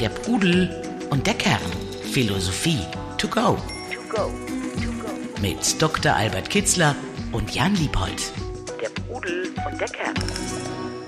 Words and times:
Der 0.00 0.08
Pudel 0.08 0.70
und 1.10 1.26
der 1.26 1.34
Kern. 1.34 1.60
Philosophie 2.12 2.78
to 3.18 3.26
go. 3.26 3.58
Mit 5.40 5.82
Dr. 5.82 6.14
Albert 6.14 6.48
Kitzler 6.48 6.94
und 7.32 7.52
Jan 7.52 7.74
Liebold. 7.74 8.32
Der 8.80 8.88
Pudel 8.90 9.52
und 9.68 9.80
der 9.80 9.88
Kern. 9.88 10.14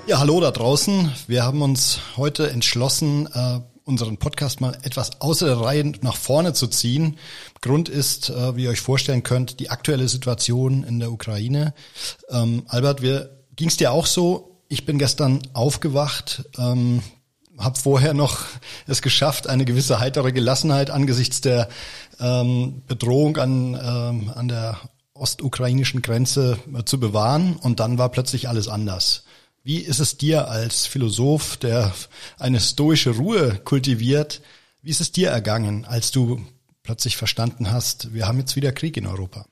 Ja, 0.05 0.19
hallo 0.19 0.41
da 0.41 0.51
draußen. 0.51 1.13
Wir 1.27 1.43
haben 1.43 1.61
uns 1.61 2.01
heute 2.17 2.49
entschlossen, 2.49 3.29
äh, 3.33 3.61
unseren 3.85 4.17
Podcast 4.17 4.59
mal 4.59 4.77
etwas 4.83 5.21
außer 5.21 5.45
der 5.45 5.61
Reihe 5.61 5.93
nach 6.01 6.17
vorne 6.17 6.51
zu 6.51 6.67
ziehen. 6.67 7.17
Grund 7.61 7.87
ist, 7.87 8.29
äh, 8.29 8.57
wie 8.57 8.63
ihr 8.63 8.71
euch 8.71 8.81
vorstellen 8.81 9.23
könnt, 9.23 9.61
die 9.61 9.69
aktuelle 9.69 10.09
Situation 10.09 10.83
in 10.83 10.99
der 10.99 11.13
Ukraine. 11.13 11.73
Ähm, 12.29 12.63
Albert, 12.67 13.01
ging 13.55 13.69
es 13.69 13.77
dir 13.77 13.93
auch 13.93 14.05
so? 14.05 14.59
Ich 14.67 14.85
bin 14.85 14.99
gestern 14.99 15.39
aufgewacht, 15.53 16.43
ähm, 16.57 17.01
habe 17.57 17.77
vorher 17.77 18.13
noch 18.13 18.45
es 18.85 19.01
geschafft, 19.01 19.47
eine 19.47 19.65
gewisse 19.65 19.99
heitere 19.99 20.31
Gelassenheit 20.31 20.89
angesichts 20.89 21.41
der 21.41 21.69
ähm, 22.19 22.83
Bedrohung 22.87 23.37
an, 23.37 23.73
ähm, 23.73 24.31
an 24.33 24.47
der 24.47 24.79
ostukrainischen 25.13 26.01
Grenze 26.01 26.59
äh, 26.75 26.83
zu 26.83 26.99
bewahren. 26.99 27.55
Und 27.55 27.79
dann 27.79 27.97
war 27.97 28.09
plötzlich 28.09 28.47
alles 28.49 28.67
anders. 28.67 29.23
Wie 29.63 29.79
ist 29.79 29.99
es 29.99 30.17
dir 30.17 30.47
als 30.47 30.85
Philosoph, 30.85 31.57
der 31.57 31.93
eine 32.39 32.59
stoische 32.59 33.11
Ruhe 33.11 33.59
kultiviert, 33.63 34.41
wie 34.81 34.91
ist 34.91 35.01
es 35.01 35.11
dir 35.11 35.29
ergangen, 35.29 35.83
als 35.85 36.11
du 36.11 36.41
plötzlich 36.83 37.17
verstanden 37.17 37.69
hast, 37.69 38.13
wir 38.13 38.27
haben 38.27 38.39
jetzt 38.39 38.55
wieder 38.55 38.71
Krieg 38.71 38.95
in 38.95 39.07
Europa? 39.07 39.45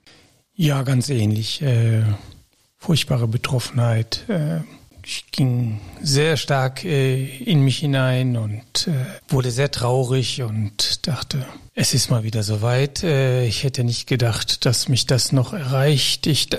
Ja, 0.54 0.84
ganz 0.84 1.10
ähnlich. 1.10 1.62
Äh, 1.62 2.04
furchtbare 2.78 3.28
Betroffenheit. 3.28 4.24
Äh, 4.30 4.62
ich 5.06 5.26
ging 5.32 5.80
sehr 6.02 6.36
stark 6.36 6.84
äh, 6.84 7.24
in 7.38 7.62
mich 7.62 7.78
hinein 7.78 8.38
und 8.38 8.88
äh, 8.88 8.92
wurde 9.28 9.52
sehr 9.52 9.70
traurig 9.70 10.42
und 10.42 11.08
dachte, 11.08 11.46
es 11.76 11.94
ist 11.94 12.10
mal 12.10 12.24
wieder 12.24 12.42
soweit. 12.42 13.04
Äh, 13.04 13.46
ich 13.46 13.64
hätte 13.64 13.84
nicht 13.84 14.08
gedacht, 14.08 14.66
dass 14.66 14.90
mich 14.90 15.06
das 15.06 15.32
noch 15.32 15.54
erreicht. 15.54 16.26
Ich, 16.26 16.50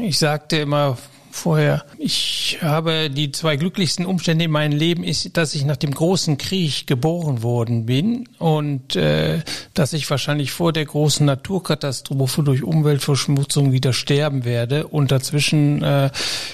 ich 0.00 0.18
sagte 0.18 0.56
immer 0.56 0.98
vorher. 1.34 1.84
Ich 1.98 2.58
habe 2.62 3.10
die 3.10 3.32
zwei 3.32 3.56
glücklichsten 3.56 4.06
Umstände 4.06 4.44
in 4.44 4.50
meinem 4.50 4.76
Leben 4.76 5.04
ist, 5.04 5.36
dass 5.36 5.54
ich 5.54 5.64
nach 5.64 5.76
dem 5.76 5.92
großen 5.92 6.38
Krieg 6.38 6.86
geboren 6.86 7.42
worden 7.42 7.86
bin 7.86 8.28
und 8.38 8.96
äh, 8.96 9.42
dass 9.74 9.92
ich 9.92 10.08
wahrscheinlich 10.08 10.52
vor 10.52 10.72
der 10.72 10.84
großen 10.84 11.26
Naturkatastrophe 11.26 12.42
durch 12.42 12.62
Umweltverschmutzung 12.62 13.72
wieder 13.72 13.92
sterben 13.92 14.44
werde 14.44 14.86
und 14.86 15.10
dazwischen 15.10 15.82
äh, 15.82 16.10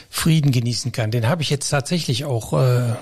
Frieden 0.08 0.50
genießen 0.50 0.92
kann. 0.92 1.10
Den 1.10 1.28
habe 1.28 1.42
ich 1.42 1.50
jetzt 1.50 1.68
tatsächlich 1.68 2.24
auch 2.24 2.52
äh, 2.54 2.94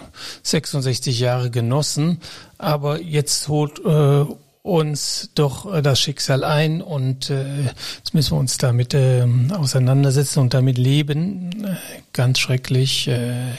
66 0.42 1.20
Jahre 1.20 1.50
genossen, 1.50 2.18
aber 2.58 3.00
jetzt 3.00 3.48
holt 3.48 3.78
äh, 3.84 4.24
uns 4.62 5.30
doch 5.34 5.72
äh, 5.72 5.82
das 5.82 6.00
Schicksal 6.00 6.44
ein 6.44 6.82
und 6.82 7.30
äh, 7.30 7.62
jetzt 7.62 8.14
müssen 8.14 8.32
wir 8.32 8.38
uns 8.38 8.58
damit 8.58 8.94
äh, 8.94 9.26
auseinandersetzen 9.50 10.40
und 10.40 10.54
damit 10.54 10.78
leben. 10.78 11.64
Äh, 11.64 11.76
ganz 12.12 12.38
schrecklich. 12.38 13.08
Äh, 13.08 13.52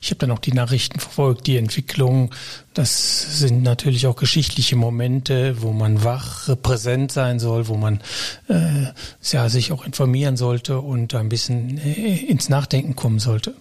ich 0.00 0.10
habe 0.10 0.18
dann 0.18 0.30
auch 0.30 0.38
die 0.38 0.52
Nachrichten 0.52 1.00
verfolgt, 1.00 1.46
die 1.46 1.56
Entwicklung. 1.56 2.34
Das 2.74 3.38
sind 3.38 3.62
natürlich 3.62 4.06
auch 4.06 4.16
geschichtliche 4.16 4.76
Momente, 4.76 5.62
wo 5.62 5.72
man 5.72 6.04
wach 6.04 6.48
präsent 6.62 7.12
sein 7.12 7.38
soll, 7.38 7.68
wo 7.68 7.76
man 7.76 8.00
äh, 8.48 8.86
ja, 9.30 9.48
sich 9.48 9.72
auch 9.72 9.84
informieren 9.84 10.36
sollte 10.36 10.80
und 10.80 11.14
ein 11.14 11.28
bisschen 11.28 11.78
äh, 11.78 12.16
ins 12.16 12.48
Nachdenken 12.48 12.94
kommen 12.96 13.18
sollte. 13.18 13.54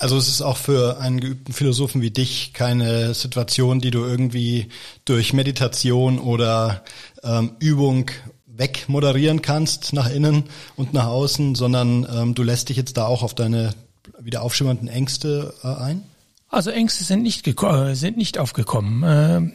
Also 0.00 0.16
es 0.16 0.28
ist 0.28 0.40
auch 0.40 0.56
für 0.56 0.98
einen 0.98 1.20
geübten 1.20 1.52
Philosophen 1.52 2.00
wie 2.00 2.10
dich 2.10 2.54
keine 2.54 3.12
Situation, 3.12 3.80
die 3.80 3.90
du 3.90 4.02
irgendwie 4.02 4.68
durch 5.04 5.34
Meditation 5.34 6.18
oder 6.18 6.82
ähm, 7.22 7.52
Übung 7.58 8.10
wegmoderieren 8.46 9.42
kannst 9.42 9.92
nach 9.92 10.10
innen 10.10 10.44
und 10.74 10.94
nach 10.94 11.06
außen, 11.06 11.54
sondern 11.54 12.06
ähm, 12.10 12.34
du 12.34 12.42
lässt 12.42 12.70
dich 12.70 12.78
jetzt 12.78 12.96
da 12.96 13.04
auch 13.04 13.22
auf 13.22 13.34
deine 13.34 13.74
wieder 14.18 14.40
aufschimmernden 14.40 14.88
Ängste 14.88 15.52
äh, 15.62 15.68
ein? 15.68 16.02
Also 16.48 16.70
Ängste 16.70 17.04
sind 17.04 17.22
nicht, 17.22 17.46
äh, 17.46 17.94
sind 17.94 18.16
nicht 18.16 18.38
aufgekommen. 18.38 19.02
Äh, 19.02 19.52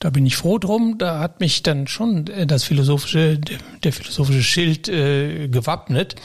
da 0.00 0.10
bin 0.10 0.26
ich 0.26 0.36
froh 0.36 0.58
drum. 0.58 0.98
Da 0.98 1.20
hat 1.20 1.38
mich 1.38 1.62
dann 1.62 1.86
schon 1.86 2.26
äh, 2.26 2.46
das 2.46 2.64
philosophische, 2.64 3.38
der 3.84 3.92
philosophische 3.92 4.42
Schild 4.42 4.88
äh, 4.88 5.48
gewappnet. 5.48 6.16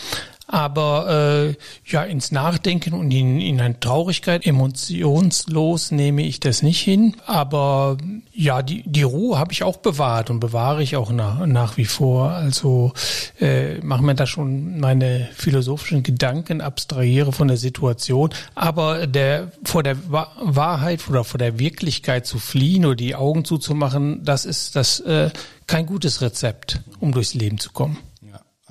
Aber 0.52 1.48
äh, 1.48 1.56
ja, 1.86 2.04
ins 2.04 2.34
Nachdenken 2.34 2.94
und 2.94 3.10
in, 3.12 3.40
in 3.40 3.62
eine 3.62 3.80
Traurigkeit, 3.80 4.46
emotionslos 4.46 5.92
nehme 5.92 6.24
ich 6.24 6.42
das 6.42 6.62
nicht 6.62 6.82
hin. 6.82 7.16
Aber 7.26 7.96
ja, 8.34 8.62
die, 8.62 8.84
die 8.86 9.04
Ruhe 9.04 9.40
habe 9.40 9.54
ich 9.54 9.64
auch 9.64 9.78
bewahrt 9.78 10.30
und 10.30 10.42
bewahre 10.42 10.84
ich 10.84 10.98
auch 10.98 11.10
nach, 11.10 11.46
nach 11.46 11.78
wie 11.78 11.86
vor. 11.86 12.32
Also 12.32 12.92
äh, 13.40 13.78
mache 13.80 14.04
mir 14.04 14.14
da 14.14 14.28
schon 14.28 14.78
meine 14.82 15.30
philosophischen 15.34 16.04
Gedanken, 16.04 16.60
abstrahiere 16.60 17.32
von 17.32 17.48
der 17.48 17.58
Situation. 17.58 18.32
Aber 18.54 19.08
der 19.08 19.54
vor 19.64 19.84
der 19.84 19.96
Wahrheit 20.10 21.08
oder 21.08 21.24
vor 21.24 21.38
der 21.38 21.60
Wirklichkeit 21.60 22.26
zu 22.26 22.40
fliehen 22.40 22.84
oder 22.86 22.96
die 22.96 23.16
Augen 23.16 23.46
zuzumachen, 23.46 24.26
das 24.26 24.44
ist 24.44 24.76
das 24.76 25.00
äh, 25.00 25.30
kein 25.66 25.86
gutes 25.86 26.20
Rezept, 26.20 26.82
um 27.00 27.14
durchs 27.14 27.36
Leben 27.36 27.58
zu 27.58 27.72
kommen. 27.72 27.98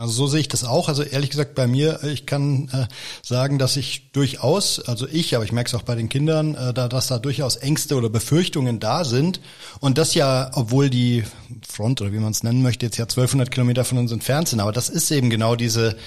Also 0.00 0.14
so 0.14 0.26
sehe 0.28 0.40
ich 0.40 0.48
das 0.48 0.64
auch. 0.64 0.88
Also 0.88 1.02
ehrlich 1.02 1.28
gesagt 1.28 1.54
bei 1.54 1.66
mir, 1.66 2.02
ich 2.04 2.24
kann 2.24 2.70
äh, 2.72 2.86
sagen, 3.22 3.58
dass 3.58 3.76
ich 3.76 4.10
durchaus, 4.12 4.80
also 4.80 5.06
ich, 5.06 5.36
aber 5.36 5.44
ich 5.44 5.52
merke 5.52 5.68
es 5.68 5.74
auch 5.74 5.82
bei 5.82 5.94
den 5.94 6.08
Kindern, 6.08 6.54
äh, 6.54 6.72
da, 6.72 6.88
dass 6.88 7.08
da 7.08 7.18
durchaus 7.18 7.56
Ängste 7.56 7.96
oder 7.96 8.08
Befürchtungen 8.08 8.80
da 8.80 9.04
sind. 9.04 9.42
Und 9.78 9.98
das 9.98 10.14
ja, 10.14 10.52
obwohl 10.54 10.88
die 10.88 11.24
Front 11.68 12.00
oder 12.00 12.14
wie 12.14 12.18
man 12.18 12.30
es 12.30 12.42
nennen 12.42 12.62
möchte, 12.62 12.86
jetzt 12.86 12.96
ja 12.96 13.04
1200 13.04 13.50
Kilometer 13.50 13.84
von 13.84 13.98
uns 13.98 14.10
entfernt 14.10 14.48
sind. 14.48 14.60
Aber 14.60 14.72
das 14.72 14.88
ist 14.88 15.10
eben 15.10 15.28
genau 15.28 15.54
diese 15.54 15.98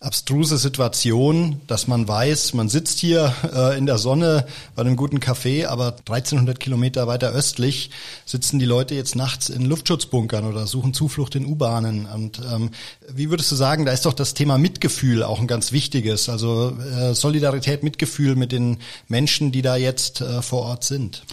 abstruse 0.00 0.56
Situation, 0.56 1.60
dass 1.66 1.86
man 1.86 2.08
weiß, 2.08 2.54
man 2.54 2.70
sitzt 2.70 3.00
hier 3.00 3.34
äh, 3.54 3.76
in 3.76 3.84
der 3.84 3.98
Sonne 3.98 4.46
bei 4.74 4.80
einem 4.80 4.96
guten 4.96 5.18
Café, 5.18 5.66
aber 5.66 5.94
1300 5.98 6.58
Kilometer 6.58 7.06
weiter 7.06 7.30
östlich 7.32 7.90
sitzen 8.24 8.58
die 8.58 8.64
Leute 8.64 8.94
jetzt 8.94 9.14
nachts 9.14 9.50
in 9.50 9.66
Luftschutzbunkern 9.66 10.46
oder 10.46 10.66
suchen 10.66 10.94
Zuflucht 10.94 11.34
in 11.34 11.44
U-Bahnen. 11.44 12.06
Und 12.06 12.40
ähm, 12.50 12.70
wie 13.12 13.28
würdest 13.28 13.52
du 13.52 13.56
sagen, 13.56 13.84
da 13.84 13.92
ist 13.92 14.06
doch 14.06 14.14
das 14.14 14.32
Thema 14.32 14.56
Mitgefühl 14.56 15.22
auch 15.22 15.38
ein 15.38 15.46
ganz 15.46 15.70
wichtiges, 15.70 16.30
also 16.30 16.78
äh, 16.78 17.12
Solidarität, 17.12 17.82
Mitgefühl 17.82 18.36
mit 18.36 18.52
den 18.52 18.78
Menschen, 19.06 19.52
die 19.52 19.60
da 19.60 19.76
jetzt 19.76 20.22
äh, 20.22 20.40
vor 20.40 20.62
Ort 20.62 20.82
sind. 20.82 21.24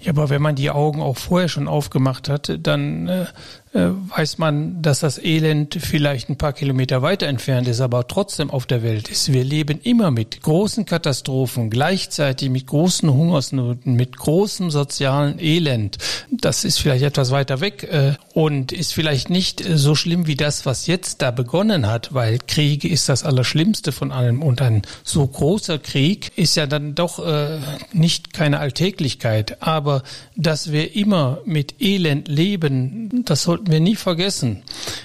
Ja, 0.00 0.10
aber 0.10 0.30
wenn 0.30 0.42
man 0.42 0.54
die 0.54 0.70
Augen 0.70 1.02
auch 1.02 1.18
vorher 1.18 1.48
schon 1.48 1.66
aufgemacht 1.66 2.28
hat, 2.28 2.56
dann 2.62 3.08
äh, 3.08 3.26
weiß 3.74 4.36
man, 4.36 4.82
dass 4.82 5.00
das 5.00 5.16
Elend 5.18 5.78
vielleicht 5.80 6.28
ein 6.28 6.36
paar 6.36 6.52
Kilometer 6.52 7.00
weiter 7.00 7.26
entfernt 7.26 7.68
ist, 7.68 7.80
aber 7.80 8.06
trotzdem 8.06 8.50
auf 8.50 8.66
der 8.66 8.82
Welt 8.82 9.08
ist. 9.08 9.32
Wir 9.32 9.44
leben 9.44 9.80
immer 9.82 10.10
mit 10.10 10.42
großen 10.42 10.84
Katastrophen, 10.84 11.70
gleichzeitig 11.70 12.50
mit 12.50 12.66
großen 12.66 13.10
Hungersnöten, 13.10 13.94
mit 13.94 14.18
großem 14.18 14.70
sozialen 14.70 15.38
Elend. 15.38 15.96
Das 16.30 16.64
ist 16.64 16.80
vielleicht 16.80 17.04
etwas 17.04 17.30
weiter 17.30 17.60
weg 17.60 17.84
äh, 17.84 18.12
und 18.34 18.72
ist 18.72 18.92
vielleicht 18.92 19.30
nicht 19.30 19.64
so 19.64 19.94
schlimm 19.94 20.26
wie 20.26 20.36
das, 20.36 20.66
was 20.66 20.86
jetzt 20.86 21.22
da 21.22 21.30
begonnen 21.30 21.86
hat, 21.86 22.12
weil 22.12 22.38
Krieg 22.46 22.84
ist 22.84 23.08
das 23.08 23.24
Allerschlimmste 23.24 23.92
von 23.92 24.12
allem 24.12 24.42
und 24.42 24.60
ein 24.60 24.82
so 25.02 25.26
großer 25.26 25.78
Krieg 25.78 26.30
ist 26.36 26.56
ja 26.56 26.66
dann 26.66 26.94
doch 26.94 27.24
äh, 27.24 27.58
nicht 27.94 28.34
keine 28.34 28.58
Alltäglichkeit. 28.58 29.62
Aber 29.62 30.02
dass 30.36 30.72
wir 30.72 30.94
immer 30.94 31.38
mit 31.46 31.80
Elend 31.80 32.28
leben, 32.28 33.22
das 33.24 33.44
sollten 33.44 33.61
wir 33.64 33.80
nie 33.80 33.96
vergessen. 33.96 34.62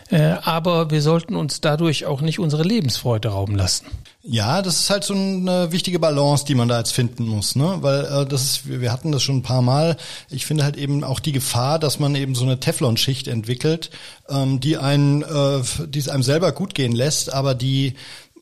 Äh, 0.10 0.36
aber 0.44 0.92
wir 0.92 1.02
sollten 1.02 1.36
uns 1.36 1.62
dadurch 1.62 2.06
auch 2.06 2.22
nicht 2.22 2.40
unsere 2.40 2.64
Lebensfreude 2.64 3.30
rauben 3.30 3.56
lassen. 3.56 3.88
Ja, 4.30 4.62
das 4.62 4.82
ist 4.82 4.90
halt 4.90 5.06
so 5.06 5.14
eine 5.14 5.72
wichtige 5.72 6.00
Balance, 6.00 6.44
die 6.46 6.56
man 6.56 6.68
da 6.68 6.80
jetzt 6.80 6.92
finden 6.92 7.26
muss, 7.28 7.56
ne? 7.56 7.78
Weil 7.80 8.04
äh, 8.04 8.26
das 8.26 8.44
ist, 8.44 8.62
wir 8.70 8.92
hatten 8.92 9.14
das 9.14 9.24
schon 9.24 9.38
ein 9.38 9.42
paar 9.42 9.62
Mal. 9.62 9.96
Ich 10.30 10.46
finde 10.46 10.66
halt 10.66 10.76
eben 10.76 11.06
auch 11.06 11.22
die 11.22 11.32
Gefahr, 11.32 11.80
dass 11.80 11.98
man 11.98 12.14
eben 12.14 12.36
so 12.36 12.44
eine 12.44 12.60
Teflonschicht 12.60 13.30
entwickelt, 13.30 13.90
ähm, 14.28 14.60
die 14.60 14.78
einen, 14.78 15.22
äh, 15.22 15.62
die 15.88 16.00
es 16.00 16.10
einem 16.10 16.24
selber 16.24 16.52
gut 16.52 16.76
gehen 16.76 16.92
lässt, 16.92 17.32
aber 17.32 17.56
die 17.56 17.94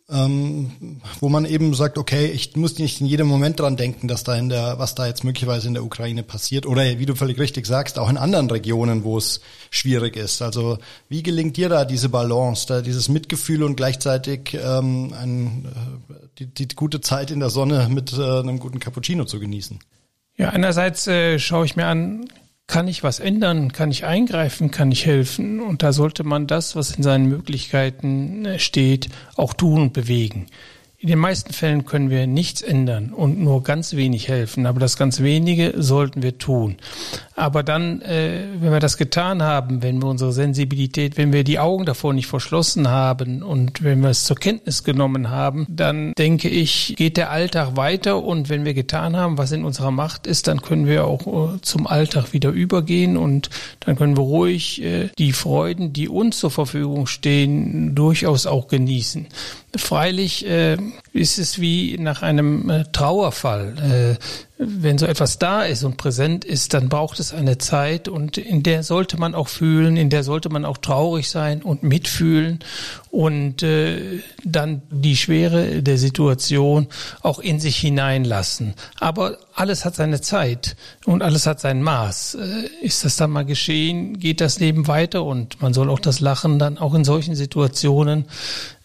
ähm, 0.08 1.00
wo 1.20 1.30
man 1.30 1.46
eben 1.46 1.74
sagt, 1.74 1.98
okay, 1.98 2.28
ich 2.28 2.56
muss 2.56 2.78
nicht 2.78 3.02
in 3.02 3.08
jedem 3.08 3.28
Moment 3.28 3.60
dran 3.60 3.76
denken, 3.76 4.08
dass 4.08 4.24
da 4.24 4.36
in 4.36 4.50
der, 4.50 4.78
was 4.78 4.94
da 4.94 5.08
jetzt 5.08 5.24
möglicherweise 5.24 5.68
in 5.68 5.74
der 5.74 5.84
Ukraine 5.84 6.22
passiert 6.22 6.68
oder 6.68 6.84
wie 7.00 7.06
du 7.08 7.16
völlig 7.16 7.40
richtig 7.40 7.66
sagst, 7.66 7.98
auch 7.98 8.10
in 8.10 8.18
anderen 8.18 8.50
Regionen, 8.52 9.04
wo 9.04 9.18
es 9.18 9.42
schwierig 9.72 10.16
ist. 10.16 10.44
Also 10.44 10.78
wie 11.10 11.24
gelingt 11.24 11.58
dir 11.58 11.70
da 11.70 11.86
diese 11.86 12.10
Balance, 12.10 12.68
da 12.68 12.82
dieses 12.82 13.10
Mitgefühl 13.10 13.64
und 13.64 13.78
gleichzeitig 13.78 14.54
ähm, 14.54 15.14
ein, 15.20 15.66
äh, 15.66 16.14
die, 16.38 16.68
die 16.68 16.76
gute 16.76 17.02
Zeit 17.02 17.32
in 17.32 17.40
der 17.40 17.50
Sonne 17.50 17.88
mit 17.90 18.14
äh, 18.14 18.22
einem 18.22 18.60
guten 18.60 18.80
Cappuccino 18.80 19.26
zu 19.26 19.40
genießen? 19.40 19.80
Ja, 20.38 20.50
einerseits 20.50 21.08
äh, 21.08 21.40
schaue 21.40 21.66
ich 21.66 21.76
mir 21.76 21.88
an, 21.88 22.28
kann 22.68 22.88
ich 22.88 23.04
was 23.04 23.20
ändern? 23.20 23.72
Kann 23.72 23.92
ich 23.92 24.06
eingreifen? 24.06 24.72
Kann 24.72 24.92
ich 24.92 25.06
helfen? 25.06 25.62
Und 25.62 25.84
da 25.84 25.94
sollte 25.94 26.24
man 26.24 26.48
das, 26.48 26.76
was 26.76 26.92
in 26.92 27.04
seinen 27.04 27.28
Möglichkeiten 27.28 28.46
äh, 28.46 28.60
steht, 28.60 29.10
auch 29.36 29.54
tun 29.54 29.82
und 29.82 29.94
bewegen. 29.94 30.48
In 31.06 31.10
den 31.10 31.20
meisten 31.20 31.54
Fällen 31.54 31.86
können 31.86 32.10
wir 32.10 32.26
nichts 32.26 32.64
ändern 32.64 33.14
und 33.14 33.40
nur 33.40 33.62
ganz 33.62 33.96
wenig 33.96 34.28
helfen, 34.28 34.66
aber 34.66 34.80
das 34.80 34.98
ganz 34.98 35.20
wenige 35.20 35.76
sollten 35.78 36.24
wir 36.24 36.40
tun. 36.40 36.78
Aber 37.36 37.62
dann, 37.62 38.02
äh, 38.02 38.46
wenn 38.60 38.72
wir 38.72 38.80
das 38.80 38.98
getan 38.98 39.44
haben, 39.44 39.84
wenn 39.84 40.02
wir 40.02 40.08
unsere 40.08 40.34
Sensibilität, 40.34 41.16
wenn 41.16 41.32
wir 41.32 41.44
die 41.44 41.60
Augen 41.60 41.86
davor 41.86 42.14
nicht 42.14 42.26
verschlossen 42.26 42.88
haben 42.88 43.44
und 43.44 43.84
wenn 43.84 44.00
wir 44.02 44.10
es 44.10 44.24
zur 44.24 44.38
Kenntnis 44.38 44.84
genommen 44.84 45.30
haben, 45.30 45.68
dann 45.70 46.14
denke 46.14 46.50
ich, 46.50 46.96
geht 46.98 47.18
der 47.18 47.30
Alltag 47.30 47.76
weiter 47.76 48.24
und 48.24 48.50
wenn 48.50 48.66
wir 48.66 48.74
getan 48.74 49.16
haben, 49.16 49.38
was 49.38 49.52
in 49.52 49.64
unserer 49.64 49.92
Macht 49.92 50.26
ist, 50.26 50.48
dann 50.48 50.64
können 50.64 50.88
wir 50.88 51.06
auch 51.06 51.56
äh, 51.56 51.62
zum 51.62 51.86
Alltag 51.86 52.34
wieder 52.34 52.50
übergehen 52.50 53.16
und 53.16 53.52
dann 53.82 53.96
können 53.96 54.18
wir 54.18 54.24
ruhig 54.24 54.82
äh, 54.82 55.10
die 55.20 55.34
Freuden, 55.34 55.94
die 55.94 56.10
uns 56.10 56.40
zur 56.40 56.50
Verfügung 56.50 57.06
stehen, 57.06 57.94
durchaus 57.94 58.48
auch 58.48 58.68
genießen. 58.68 59.28
Freilich 59.78 60.46
äh, 60.46 60.78
ist 61.14 61.38
es 61.38 61.60
wie 61.60 61.98
nach 61.98 62.22
einem 62.22 62.70
äh, 62.70 62.84
Trauerfall. 62.92 64.18
Äh, 64.20 64.45
wenn 64.58 64.98
so 64.98 65.06
etwas 65.06 65.38
da 65.38 65.64
ist 65.64 65.84
und 65.84 65.98
präsent 65.98 66.46
ist, 66.46 66.74
dann 66.74 66.88
braucht 66.88 67.20
es 67.20 67.34
eine 67.34 67.58
Zeit 67.58 68.08
und 68.08 68.38
in 68.38 68.64
der 68.64 68.84
sollte 68.84 69.18
man 69.18 69.36
auch 69.36 69.50
fühlen, 69.50 69.98
in 69.98 70.10
der 70.10 70.24
sollte 70.24 70.50
man 70.50 70.64
auch 70.64 70.78
traurig 70.78 71.30
sein 71.30 71.62
und 71.62 71.84
mitfühlen 71.84 72.60
und 73.12 73.64
äh, 73.64 74.22
dann 74.46 74.82
die 74.90 75.18
Schwere 75.18 75.82
der 75.82 75.98
Situation 75.98 76.88
auch 77.22 77.40
in 77.40 77.60
sich 77.60 77.78
hineinlassen. 77.78 78.76
Aber 79.00 79.38
alles 79.54 79.84
hat 79.84 79.96
seine 79.96 80.22
Zeit 80.22 80.78
und 81.06 81.22
alles 81.22 81.48
hat 81.48 81.60
sein 81.60 81.82
Maß. 81.82 82.36
Äh, 82.36 82.86
ist 82.86 83.04
das 83.04 83.18
dann 83.18 83.32
mal 83.32 83.46
geschehen, 83.46 84.20
geht 84.20 84.40
das 84.40 84.60
Leben 84.60 84.88
weiter 84.88 85.26
und 85.26 85.62
man 85.62 85.74
soll 85.74 85.90
auch 85.90 86.00
das 86.00 86.22
Lachen 86.22 86.60
dann 86.60 86.78
auch 86.78 86.94
in 86.94 87.04
solchen 87.04 87.36
Situationen 87.36 88.26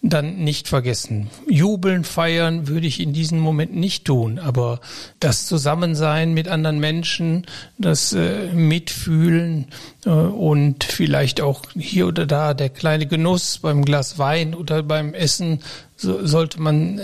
dann 0.03 0.37
nicht 0.37 0.69
vergessen. 0.69 1.29
Jubeln, 1.49 2.05
feiern 2.05 2.69
würde 2.69 2.87
ich 2.87 3.01
in 3.01 3.13
diesem 3.13 3.39
Moment 3.39 3.77
nicht 3.77 4.07
tun, 4.07 4.39
aber 4.39 4.81
das 5.19 5.47
Zusammensein 5.61 6.33
mit 6.33 6.49
anderen 6.49 6.79
Menschen, 6.79 7.47
das 7.77 8.15
äh, 8.15 8.47
Mitfühlen 8.55 9.67
äh, 10.07 10.09
und 10.09 10.85
vielleicht 10.85 11.43
auch 11.43 11.61
hier 11.79 12.07
oder 12.07 12.25
da 12.25 12.55
der 12.55 12.71
kleine 12.71 13.07
Genuss 13.07 13.59
beim 13.59 13.85
Glas 13.85 14.19
Wein 14.19 14.55
oder 14.55 14.83
beim 14.83 15.13
Essen 15.13 15.61
so, 15.97 16.27
sollte 16.27 16.63
man 16.63 16.99
äh, 16.99 17.03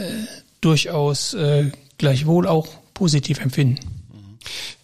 durchaus 0.63 1.35
äh, 1.35 1.71
gleichwohl 1.99 2.49
auch 2.49 2.69
positiv 2.95 3.41
empfinden. 3.41 3.96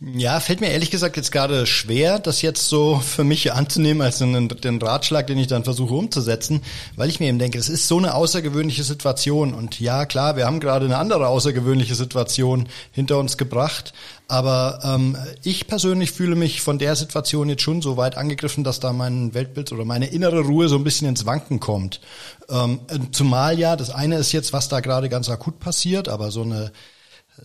Ja, 0.01 0.41
fällt 0.41 0.61
mir 0.61 0.71
ehrlich 0.71 0.91
gesagt 0.91 1.17
jetzt 1.17 1.31
gerade 1.31 1.67
schwer, 1.67 2.19
das 2.19 2.43
jetzt 2.43 2.69
so 2.69 2.99
für 2.99 3.25
mich 3.25 3.53
anzunehmen 3.53 4.03
als 4.03 4.21
einen, 4.21 4.49
den 4.49 4.83
Ratschlag, 4.83 5.27
den 5.27 5.39
ich 5.39 5.47
dann 5.47 5.65
versuche 5.65 5.95
umzusetzen, 5.95 6.63
weil 6.97 7.09
ich 7.09 7.21
mir 7.21 7.29
eben 7.29 7.39
denke, 7.39 7.59
es 7.59 7.69
ist 7.69 7.87
so 7.87 7.99
eine 7.99 8.15
außergewöhnliche 8.15 8.83
Situation 8.83 9.55
und 9.55 9.79
ja, 9.81 10.05
klar, 10.07 10.37
wir 10.37 10.47
haben 10.47 10.61
gerade 10.61 10.87
eine 10.87 10.99
andere 10.99 11.29
außergewöhnliche 11.29 11.95
Situation 11.95 12.69
hinter 12.91 13.19
uns 13.19 13.37
gebracht, 13.37 13.93
aber 14.29 14.81
ähm, 14.83 15.17
ich 15.43 15.67
persönlich 15.67 16.11
fühle 16.11 16.37
mich 16.37 16.63
von 16.63 16.79
der 16.79 16.97
Situation 16.97 17.49
jetzt 17.49 17.63
schon 17.63 17.83
so 17.83 17.97
weit 17.97 18.17
angegriffen, 18.17 18.65
dass 18.65 18.81
da 18.81 18.93
mein 18.93 19.35
Weltbild 19.35 19.73
oder 19.73 19.85
meine 19.85 20.07
innere 20.07 20.41
Ruhe 20.41 20.69
so 20.69 20.77
ein 20.77 20.85
bisschen 20.85 21.07
ins 21.07 21.27
Wanken 21.27 21.61
kommt. 21.61 22.01
Ähm, 22.49 22.81
zumal 23.13 23.59
ja, 23.59 23.77
das 23.77 23.91
eine 23.91 24.17
ist 24.17 24.33
jetzt, 24.33 24.53
was 24.53 24.69
da 24.69 24.81
gerade 24.81 25.09
ganz 25.09 25.29
akut 25.29 25.61
passiert, 25.61 26.09
aber 26.09 26.31
so 26.31 26.43
eine 26.43 26.73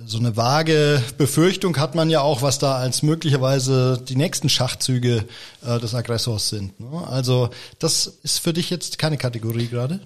so 0.06 0.18
eine 0.20 0.38
vage 0.38 1.02
Befürchtung 1.18 1.78
hat 1.78 1.96
man 1.96 2.10
ja 2.10 2.22
auch, 2.22 2.42
was 2.42 2.60
da 2.60 2.76
als 2.76 3.04
möglicherweise 3.04 4.02
die 4.08 4.16
nächsten 4.16 4.50
Schachzüge 4.50 5.26
äh, 5.66 5.80
des 5.80 5.96
Aggressors 5.96 6.50
sind. 6.50 6.80
Ne? 6.80 7.08
Also 7.08 7.50
das 7.80 8.08
ist 8.24 8.40
für 8.40 8.54
dich 8.54 8.70
jetzt 8.70 9.00
keine 9.00 9.18
Kategorie 9.18 9.68
gerade? 9.68 10.00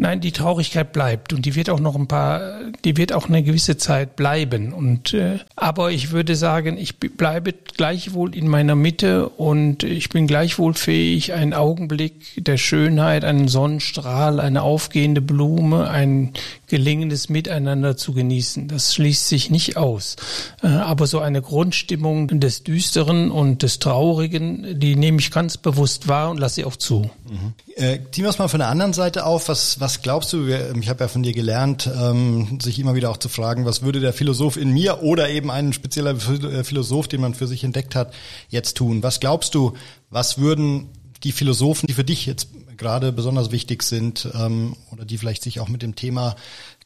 Nein, 0.00 0.20
die 0.20 0.30
Traurigkeit 0.30 0.92
bleibt 0.92 1.32
und 1.32 1.44
die 1.44 1.56
wird 1.56 1.68
auch 1.68 1.80
noch 1.80 1.96
ein 1.96 2.06
paar, 2.06 2.70
die 2.84 2.96
wird 2.96 3.12
auch 3.12 3.28
eine 3.28 3.42
gewisse 3.42 3.78
Zeit 3.78 4.14
bleiben. 4.14 4.72
Und 4.72 5.12
äh, 5.12 5.40
aber 5.56 5.90
ich 5.90 6.12
würde 6.12 6.36
sagen, 6.36 6.78
ich 6.78 6.98
bleibe 7.00 7.52
gleichwohl 7.52 8.32
in 8.36 8.46
meiner 8.46 8.76
Mitte 8.76 9.28
und 9.28 9.82
ich 9.82 10.08
bin 10.08 10.28
gleichwohl 10.28 10.74
fähig, 10.74 11.32
einen 11.32 11.52
Augenblick 11.52 12.44
der 12.44 12.58
Schönheit, 12.58 13.24
einen 13.24 13.48
Sonnenstrahl, 13.48 14.38
eine 14.38 14.62
aufgehende 14.62 15.20
Blume, 15.20 15.90
ein 15.90 16.32
gelingendes 16.68 17.28
Miteinander 17.28 17.96
zu 17.96 18.12
genießen. 18.12 18.68
Das 18.68 18.94
schließt 18.94 19.28
sich 19.28 19.50
nicht 19.50 19.76
aus. 19.76 20.16
Äh, 20.62 20.68
aber 20.68 21.06
so 21.06 21.20
eine 21.20 21.42
Grundstimmung 21.42 22.40
des 22.40 22.62
Düsteren 22.62 23.30
und 23.30 23.62
des 23.62 23.78
Traurigen, 23.78 24.78
die 24.78 24.96
nehme 24.96 25.18
ich 25.18 25.30
ganz 25.30 25.56
bewusst 25.56 26.08
wahr 26.08 26.30
und 26.30 26.38
lasse 26.38 26.56
sie 26.56 26.64
auch 26.64 26.76
zu. 26.76 27.10
Mhm. 27.28 27.54
Äh, 27.76 27.98
es 28.12 28.38
mal 28.38 28.48
von 28.48 28.60
der 28.60 28.68
anderen 28.68 28.92
Seite 28.92 29.24
auf. 29.24 29.48
Was, 29.48 29.80
was 29.80 30.02
glaubst 30.02 30.32
du? 30.32 30.46
Ich 30.48 30.88
habe 30.88 31.04
ja 31.04 31.08
von 31.08 31.22
dir 31.22 31.32
gelernt, 31.32 31.88
ähm, 31.92 32.58
sich 32.60 32.78
immer 32.78 32.94
wieder 32.94 33.10
auch 33.10 33.16
zu 33.16 33.28
fragen, 33.28 33.64
was 33.64 33.82
würde 33.82 34.00
der 34.00 34.12
Philosoph 34.12 34.56
in 34.56 34.70
mir 34.70 35.02
oder 35.02 35.30
eben 35.30 35.50
ein 35.50 35.72
spezieller 35.72 36.10
äh, 36.12 36.64
Philosoph, 36.64 37.08
den 37.08 37.20
man 37.20 37.34
für 37.34 37.46
sich 37.46 37.64
entdeckt 37.64 37.94
hat, 37.94 38.12
jetzt 38.48 38.76
tun? 38.76 39.02
Was 39.02 39.20
glaubst 39.20 39.54
du, 39.54 39.74
was 40.10 40.38
würden 40.38 40.88
die 41.24 41.32
Philosophen, 41.32 41.86
die 41.86 41.94
für 41.94 42.04
dich 42.04 42.26
jetzt 42.26 42.48
gerade 42.78 43.12
besonders 43.12 43.50
wichtig 43.50 43.82
sind 43.82 44.28
ähm, 44.34 44.76
oder 44.90 45.04
die 45.04 45.18
vielleicht 45.18 45.42
sich 45.42 45.60
auch 45.60 45.68
mit 45.68 45.82
dem 45.82 45.94
Thema 45.94 46.36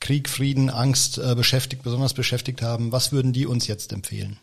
Krieg, 0.01 0.29
Frieden, 0.29 0.71
Angst 0.71 1.19
äh, 1.19 1.35
beschäftigt, 1.35 1.83
besonders 1.83 2.15
beschäftigt 2.15 2.63
haben, 2.63 2.93
was 2.93 3.13
würden 3.13 3.33
die 3.33 3.47
uns 3.47 3.67
jetzt 3.67 3.93
empfehlen? 3.93 4.39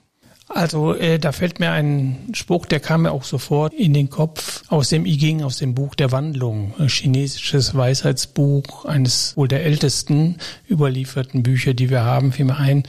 Also 0.50 0.96
äh, 0.96 1.20
da 1.20 1.32
fällt 1.32 1.60
mir 1.60 1.72
ein 1.72 2.30
Spruch, 2.34 2.66
der 2.66 2.80
kam 2.80 3.04
mir 3.04 3.12
auch 3.12 3.24
sofort 3.24 3.72
in 3.74 3.94
den 3.94 4.10
Kopf 4.10 4.64
aus 4.70 4.90
dem 4.90 5.06
I 5.06 5.16
Ging, 5.18 5.44
aus 5.44 5.58
dem 5.58 5.76
Buch 5.76 5.94
der 5.94 6.12
Wandlung, 6.12 6.74
ein 6.80 6.90
chinesisches 6.90 7.76
Weisheitsbuch, 7.76 8.86
eines 8.86 9.38
wohl 9.38 9.48
der 9.48 9.64
ältesten 9.64 10.38
überlieferten 10.68 11.44
Bücher, 11.44 11.76
die 11.76 11.92
wir 11.92 12.04
haben, 12.04 12.32
fiel 12.32 12.46
mir 12.46 12.58
ein. 12.58 12.84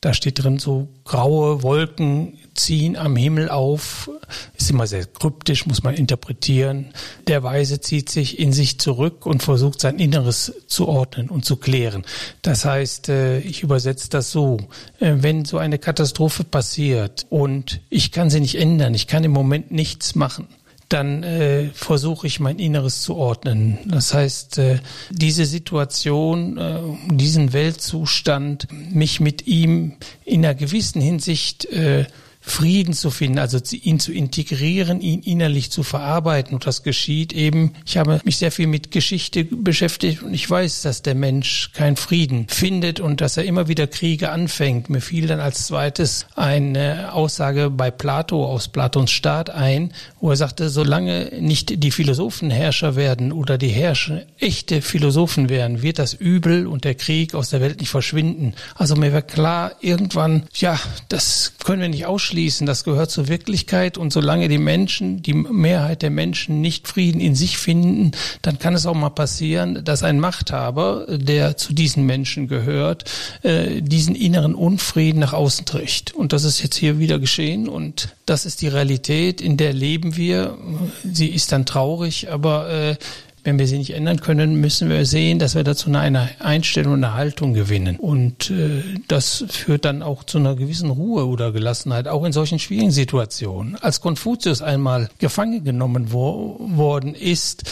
Da 0.00 0.12
steht 0.12 0.42
drin 0.42 0.58
so 0.58 0.88
graue 1.04 1.62
Wolken 1.62 2.36
ziehen 2.54 2.96
am 2.96 3.16
Himmel 3.16 3.48
auf. 3.48 4.10
Ist 4.56 4.70
immer 4.70 4.86
sehr 4.86 5.06
kryptisch, 5.06 5.66
muss 5.66 5.82
man 5.82 5.94
interpretieren. 5.94 6.92
Der 7.26 7.42
Weise 7.42 7.80
zieht 7.80 8.10
sich 8.10 8.38
in 8.38 8.52
sich 8.52 8.78
zurück 8.78 9.26
und 9.26 9.42
versucht 9.42 9.80
sein 9.80 9.98
Inneres 9.98 10.52
zu 10.66 10.88
ordnen 10.88 11.28
und 11.28 11.44
zu 11.44 11.56
klären. 11.56 12.04
Das 12.42 12.64
heißt, 12.64 13.08
äh, 13.08 13.38
ich 13.40 13.62
übersetze 13.62 14.08
das 14.10 14.30
so, 14.30 14.58
äh, 15.00 15.14
wenn 15.16 15.44
so 15.44 15.58
eine 15.58 15.78
Katastrophe 15.78 16.44
passiert 16.44 17.26
und 17.30 17.80
ich 17.90 18.12
kann 18.12 18.30
sie 18.30 18.40
nicht 18.40 18.56
ändern, 18.56 18.94
ich 18.94 19.06
kann 19.06 19.24
im 19.24 19.32
Moment 19.32 19.70
nichts 19.70 20.14
machen, 20.14 20.48
dann 20.88 21.22
äh, 21.22 21.70
versuche 21.74 22.26
ich 22.26 22.40
mein 22.40 22.58
Inneres 22.58 23.02
zu 23.02 23.16
ordnen. 23.16 23.78
Das 23.86 24.14
heißt, 24.14 24.58
äh, 24.58 24.78
diese 25.10 25.46
Situation, 25.46 26.58
äh, 26.58 26.80
diesen 27.10 27.52
Weltzustand, 27.52 28.68
mich 28.70 29.20
mit 29.20 29.46
ihm 29.46 29.94
in 30.24 30.44
einer 30.44 30.54
gewissen 30.54 31.00
Hinsicht 31.00 31.64
äh, 31.66 32.06
Frieden 32.46 32.92
zu 32.92 33.10
finden, 33.10 33.38
also 33.38 33.58
ihn 33.72 33.98
zu 33.98 34.12
integrieren, 34.12 35.00
ihn 35.00 35.20
innerlich 35.20 35.70
zu 35.70 35.82
verarbeiten. 35.82 36.54
Und 36.54 36.66
das 36.66 36.82
geschieht 36.82 37.32
eben, 37.32 37.72
ich 37.86 37.96
habe 37.96 38.20
mich 38.24 38.36
sehr 38.36 38.52
viel 38.52 38.66
mit 38.66 38.90
Geschichte 38.90 39.44
beschäftigt 39.44 40.22
und 40.22 40.34
ich 40.34 40.48
weiß, 40.48 40.82
dass 40.82 41.00
der 41.00 41.14
Mensch 41.14 41.72
keinen 41.72 41.96
Frieden 41.96 42.46
findet 42.48 43.00
und 43.00 43.22
dass 43.22 43.38
er 43.38 43.44
immer 43.44 43.66
wieder 43.66 43.86
Kriege 43.86 44.30
anfängt. 44.30 44.90
Mir 44.90 45.00
fiel 45.00 45.26
dann 45.26 45.40
als 45.40 45.66
zweites 45.66 46.26
eine 46.36 47.14
Aussage 47.14 47.70
bei 47.70 47.90
Plato 47.90 48.44
aus 48.44 48.68
Platons 48.68 49.10
Staat 49.10 49.48
ein, 49.48 49.92
wo 50.20 50.30
er 50.30 50.36
sagte, 50.36 50.68
solange 50.68 51.32
nicht 51.40 51.82
die 51.82 51.90
Philosophen 51.90 52.50
Herrscher 52.50 52.94
werden 52.94 53.32
oder 53.32 53.56
die 53.56 53.68
Herrscher 53.68 54.22
echte 54.38 54.82
Philosophen 54.82 55.48
werden, 55.48 55.80
wird 55.80 55.98
das 55.98 56.12
Übel 56.12 56.66
und 56.66 56.84
der 56.84 56.94
Krieg 56.94 57.34
aus 57.34 57.48
der 57.50 57.62
Welt 57.62 57.80
nicht 57.80 57.90
verschwinden. 57.90 58.52
Also 58.74 58.96
mir 58.96 59.14
war 59.14 59.22
klar, 59.22 59.72
irgendwann, 59.80 60.42
ja, 60.52 60.78
das 61.08 61.53
können 61.64 61.82
wir 61.82 61.88
nicht 61.88 62.06
ausschließen. 62.06 62.66
Das 62.66 62.84
gehört 62.84 63.10
zur 63.10 63.26
Wirklichkeit. 63.26 63.98
Und 63.98 64.12
solange 64.12 64.48
die 64.48 64.58
Menschen, 64.58 65.22
die 65.22 65.32
Mehrheit 65.32 66.02
der 66.02 66.10
Menschen 66.10 66.60
nicht 66.60 66.86
Frieden 66.86 67.20
in 67.20 67.34
sich 67.34 67.58
finden, 67.58 68.12
dann 68.42 68.58
kann 68.58 68.74
es 68.74 68.86
auch 68.86 68.94
mal 68.94 69.10
passieren, 69.10 69.82
dass 69.82 70.02
ein 70.02 70.20
Machthaber, 70.20 71.06
der 71.08 71.56
zu 71.56 71.72
diesen 71.72 72.04
Menschen 72.04 72.46
gehört, 72.46 73.04
äh, 73.42 73.80
diesen 73.80 74.14
inneren 74.14 74.54
Unfrieden 74.54 75.18
nach 75.18 75.32
außen 75.32 75.64
trägt. 75.64 76.14
Und 76.14 76.32
das 76.32 76.44
ist 76.44 76.62
jetzt 76.62 76.76
hier 76.76 76.98
wieder 76.98 77.18
geschehen. 77.18 77.68
Und 77.68 78.14
das 78.26 78.44
ist 78.44 78.60
die 78.62 78.68
Realität, 78.68 79.40
in 79.40 79.56
der 79.56 79.72
leben 79.72 80.16
wir. 80.16 80.58
Sie 81.02 81.28
ist 81.28 81.50
dann 81.50 81.64
traurig, 81.64 82.30
aber 82.30 82.70
äh, 82.70 82.96
wenn 83.44 83.58
wir 83.58 83.66
sie 83.66 83.78
nicht 83.78 83.90
ändern 83.90 84.20
können, 84.20 84.56
müssen 84.60 84.88
wir 84.88 85.04
sehen, 85.06 85.38
dass 85.38 85.54
wir 85.54 85.64
dazu 85.64 85.90
eine 85.92 86.30
Einstellung, 86.40 86.94
eine 86.94 87.14
Haltung 87.14 87.52
gewinnen. 87.54 87.96
Und 87.96 88.50
äh, 88.50 88.82
das 89.06 89.44
führt 89.48 89.84
dann 89.84 90.02
auch 90.02 90.24
zu 90.24 90.38
einer 90.38 90.56
gewissen 90.56 90.90
Ruhe 90.90 91.26
oder 91.26 91.52
Gelassenheit, 91.52 92.08
auch 92.08 92.24
in 92.24 92.32
solchen 92.32 92.58
schwierigen 92.58 92.90
Situationen. 92.90 93.76
Als 93.76 94.00
Konfuzius 94.00 94.62
einmal 94.62 95.10
gefangen 95.18 95.62
genommen 95.62 96.12
wo, 96.12 96.56
worden 96.58 97.14
ist, 97.14 97.64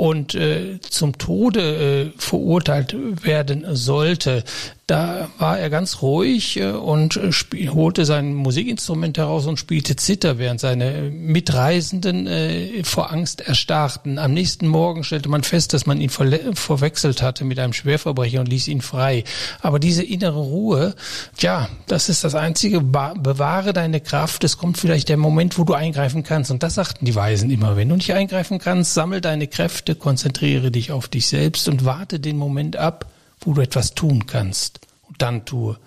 und 0.00 0.34
äh, 0.34 0.80
zum 0.80 1.18
Tode 1.18 2.10
äh, 2.14 2.18
verurteilt 2.18 2.96
werden 3.22 3.66
sollte, 3.76 4.44
Da 4.90 5.28
war 5.38 5.56
er 5.56 5.70
ganz 5.70 6.02
ruhig 6.02 6.56
äh, 6.56 6.72
und 6.72 7.14
äh, 7.14 7.30
spiel, 7.30 7.72
holte 7.72 8.04
sein 8.04 8.34
Musikinstrument 8.34 9.18
heraus 9.18 9.46
und 9.46 9.56
spielte 9.56 9.94
Zither, 9.94 10.38
während 10.38 10.58
seine 10.58 11.12
Mitreisenden 11.12 12.26
äh, 12.26 12.82
vor 12.82 13.12
Angst 13.12 13.40
erstarrten. 13.40 14.18
Am 14.18 14.34
nächsten 14.34 14.66
Morgen 14.66 15.04
stellte 15.04 15.28
man 15.28 15.44
fest, 15.44 15.74
dass 15.74 15.86
man 15.86 16.00
ihn 16.00 16.10
verwechselt 16.10 17.22
hatte 17.22 17.44
mit 17.44 17.60
einem 17.60 17.72
Schwerverbrecher 17.72 18.40
und 18.40 18.48
ließ 18.48 18.66
ihn 18.66 18.80
frei. 18.80 19.22
Aber 19.60 19.78
diese 19.78 20.02
innere 20.02 20.40
Ruhe, 20.40 20.96
ja, 21.38 21.68
das 21.86 22.08
ist 22.08 22.24
das 22.24 22.34
Einzige. 22.34 22.80
Bewahre 22.80 23.72
deine 23.72 24.00
Kraft. 24.00 24.42
Es 24.42 24.58
kommt 24.58 24.76
vielleicht 24.76 25.08
der 25.08 25.18
Moment, 25.18 25.56
wo 25.56 25.62
du 25.62 25.74
eingreifen 25.74 26.24
kannst. 26.24 26.50
Und 26.50 26.64
das 26.64 26.74
sagten 26.74 27.04
die 27.04 27.14
Weisen 27.14 27.48
immer. 27.52 27.76
Wenn 27.76 27.90
du 27.90 27.94
nicht 27.94 28.12
eingreifen 28.12 28.58
kannst, 28.58 28.94
sammel 28.94 29.20
deine 29.20 29.46
Kräfte, 29.46 29.94
konzentriere 29.94 30.72
dich 30.72 30.90
auf 30.90 31.06
dich 31.06 31.28
selbst 31.28 31.68
und 31.68 31.84
warte 31.84 32.18
den 32.18 32.36
Moment 32.36 32.74
ab, 32.74 33.06
wo 33.40 33.54
du 33.54 33.62
etwas 33.62 33.94
tun 33.94 34.26
kannst. 34.26 34.80
Und 35.02 35.22
dann 35.22 35.44
tue. 35.44 35.78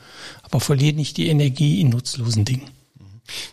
Aber 0.44 0.60
verliere 0.60 0.96
nicht 0.96 1.18
die 1.18 1.28
Energie 1.28 1.82
in 1.82 1.90
nutzlosen 1.90 2.46
Dingen. 2.46 2.70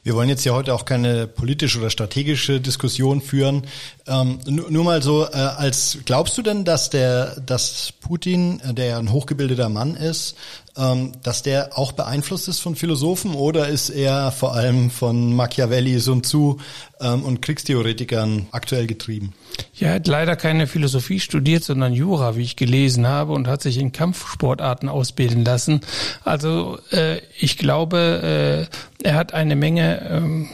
Wir 0.02 0.14
wollen 0.14 0.28
jetzt 0.28 0.44
ja 0.44 0.52
heute 0.52 0.74
auch 0.74 0.84
keine 0.84 1.26
politische 1.28 1.78
oder 1.78 1.90
strategische 1.90 2.60
Diskussion 2.60 3.20
führen. 3.20 3.62
Ähm, 4.06 4.40
nur, 4.44 4.84
mal 4.84 5.00
so, 5.00 5.24
äh, 5.24 5.36
als 5.36 5.98
glaubst 6.04 6.36
du 6.36 6.42
denn, 6.42 6.64
dass 6.64 6.90
der, 6.90 7.40
dass 7.40 7.92
Putin, 8.00 8.60
äh, 8.60 8.74
der 8.74 8.86
ja 8.86 8.98
ein 8.98 9.12
hochgebildeter 9.12 9.68
Mann 9.68 9.94
ist, 9.94 10.36
dass 10.74 11.42
der 11.42 11.76
auch 11.76 11.92
beeinflusst 11.92 12.48
ist 12.48 12.60
von 12.60 12.76
Philosophen 12.76 13.34
oder 13.34 13.68
ist 13.68 13.90
er 13.90 14.30
vor 14.30 14.54
allem 14.54 14.90
von 14.90 15.34
Machiavelli, 15.34 15.98
Sun 15.98 16.22
Tzu 16.22 16.58
ähm, 17.00 17.24
und 17.24 17.42
Kriegstheoretikern 17.42 18.46
aktuell 18.52 18.86
getrieben? 18.86 19.34
Ja, 19.74 19.88
er 19.88 19.94
hat 19.94 20.06
leider 20.06 20.36
keine 20.36 20.66
Philosophie 20.66 21.20
studiert, 21.20 21.64
sondern 21.64 21.92
Jura, 21.92 22.36
wie 22.36 22.42
ich 22.42 22.56
gelesen 22.56 23.06
habe, 23.06 23.32
und 23.32 23.48
hat 23.48 23.62
sich 23.62 23.78
in 23.78 23.92
Kampfsportarten 23.92 24.88
ausbilden 24.88 25.44
lassen. 25.44 25.80
Also 26.24 26.78
äh, 26.92 27.18
ich 27.38 27.58
glaube, 27.58 28.68
äh, 29.02 29.06
er 29.06 29.14
hat 29.14 29.34
eine 29.34 29.56
Menge 29.56 30.08
ähm, 30.08 30.48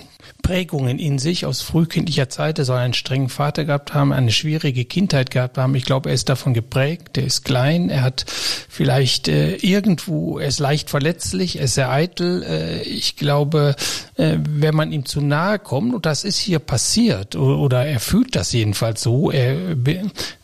Prägungen 0.46 1.00
in 1.00 1.18
sich 1.18 1.44
aus 1.44 1.60
frühkindlicher 1.60 2.28
Zeit. 2.28 2.60
Er 2.60 2.64
soll 2.64 2.78
einen 2.78 2.94
strengen 2.94 3.28
Vater 3.28 3.64
gehabt 3.64 3.94
haben, 3.94 4.12
eine 4.12 4.30
schwierige 4.30 4.84
Kindheit 4.84 5.32
gehabt 5.32 5.58
haben. 5.58 5.74
Ich 5.74 5.84
glaube, 5.84 6.10
er 6.10 6.14
ist 6.14 6.28
davon 6.28 6.54
geprägt. 6.54 7.18
Er 7.18 7.24
ist 7.24 7.44
klein. 7.44 7.90
Er 7.90 8.02
hat 8.02 8.24
vielleicht 8.28 9.26
äh, 9.26 9.56
irgendwo, 9.56 10.38
er 10.38 10.46
ist 10.46 10.60
leicht 10.60 10.88
verletzlich, 10.88 11.58
er 11.58 11.64
ist 11.64 11.74
sehr 11.74 11.90
eitel. 11.90 12.44
Äh, 12.44 12.82
ich 12.82 13.16
glaube, 13.16 13.74
äh, 14.14 14.36
wenn 14.48 14.76
man 14.76 14.92
ihm 14.92 15.04
zu 15.04 15.20
nahe 15.20 15.58
kommt, 15.58 15.92
und 15.92 16.06
das 16.06 16.22
ist 16.22 16.38
hier 16.38 16.60
passiert, 16.60 17.34
oder 17.34 17.84
er 17.84 17.98
fühlt 17.98 18.36
das 18.36 18.52
jedenfalls 18.52 19.02
so, 19.02 19.32
er, 19.32 19.74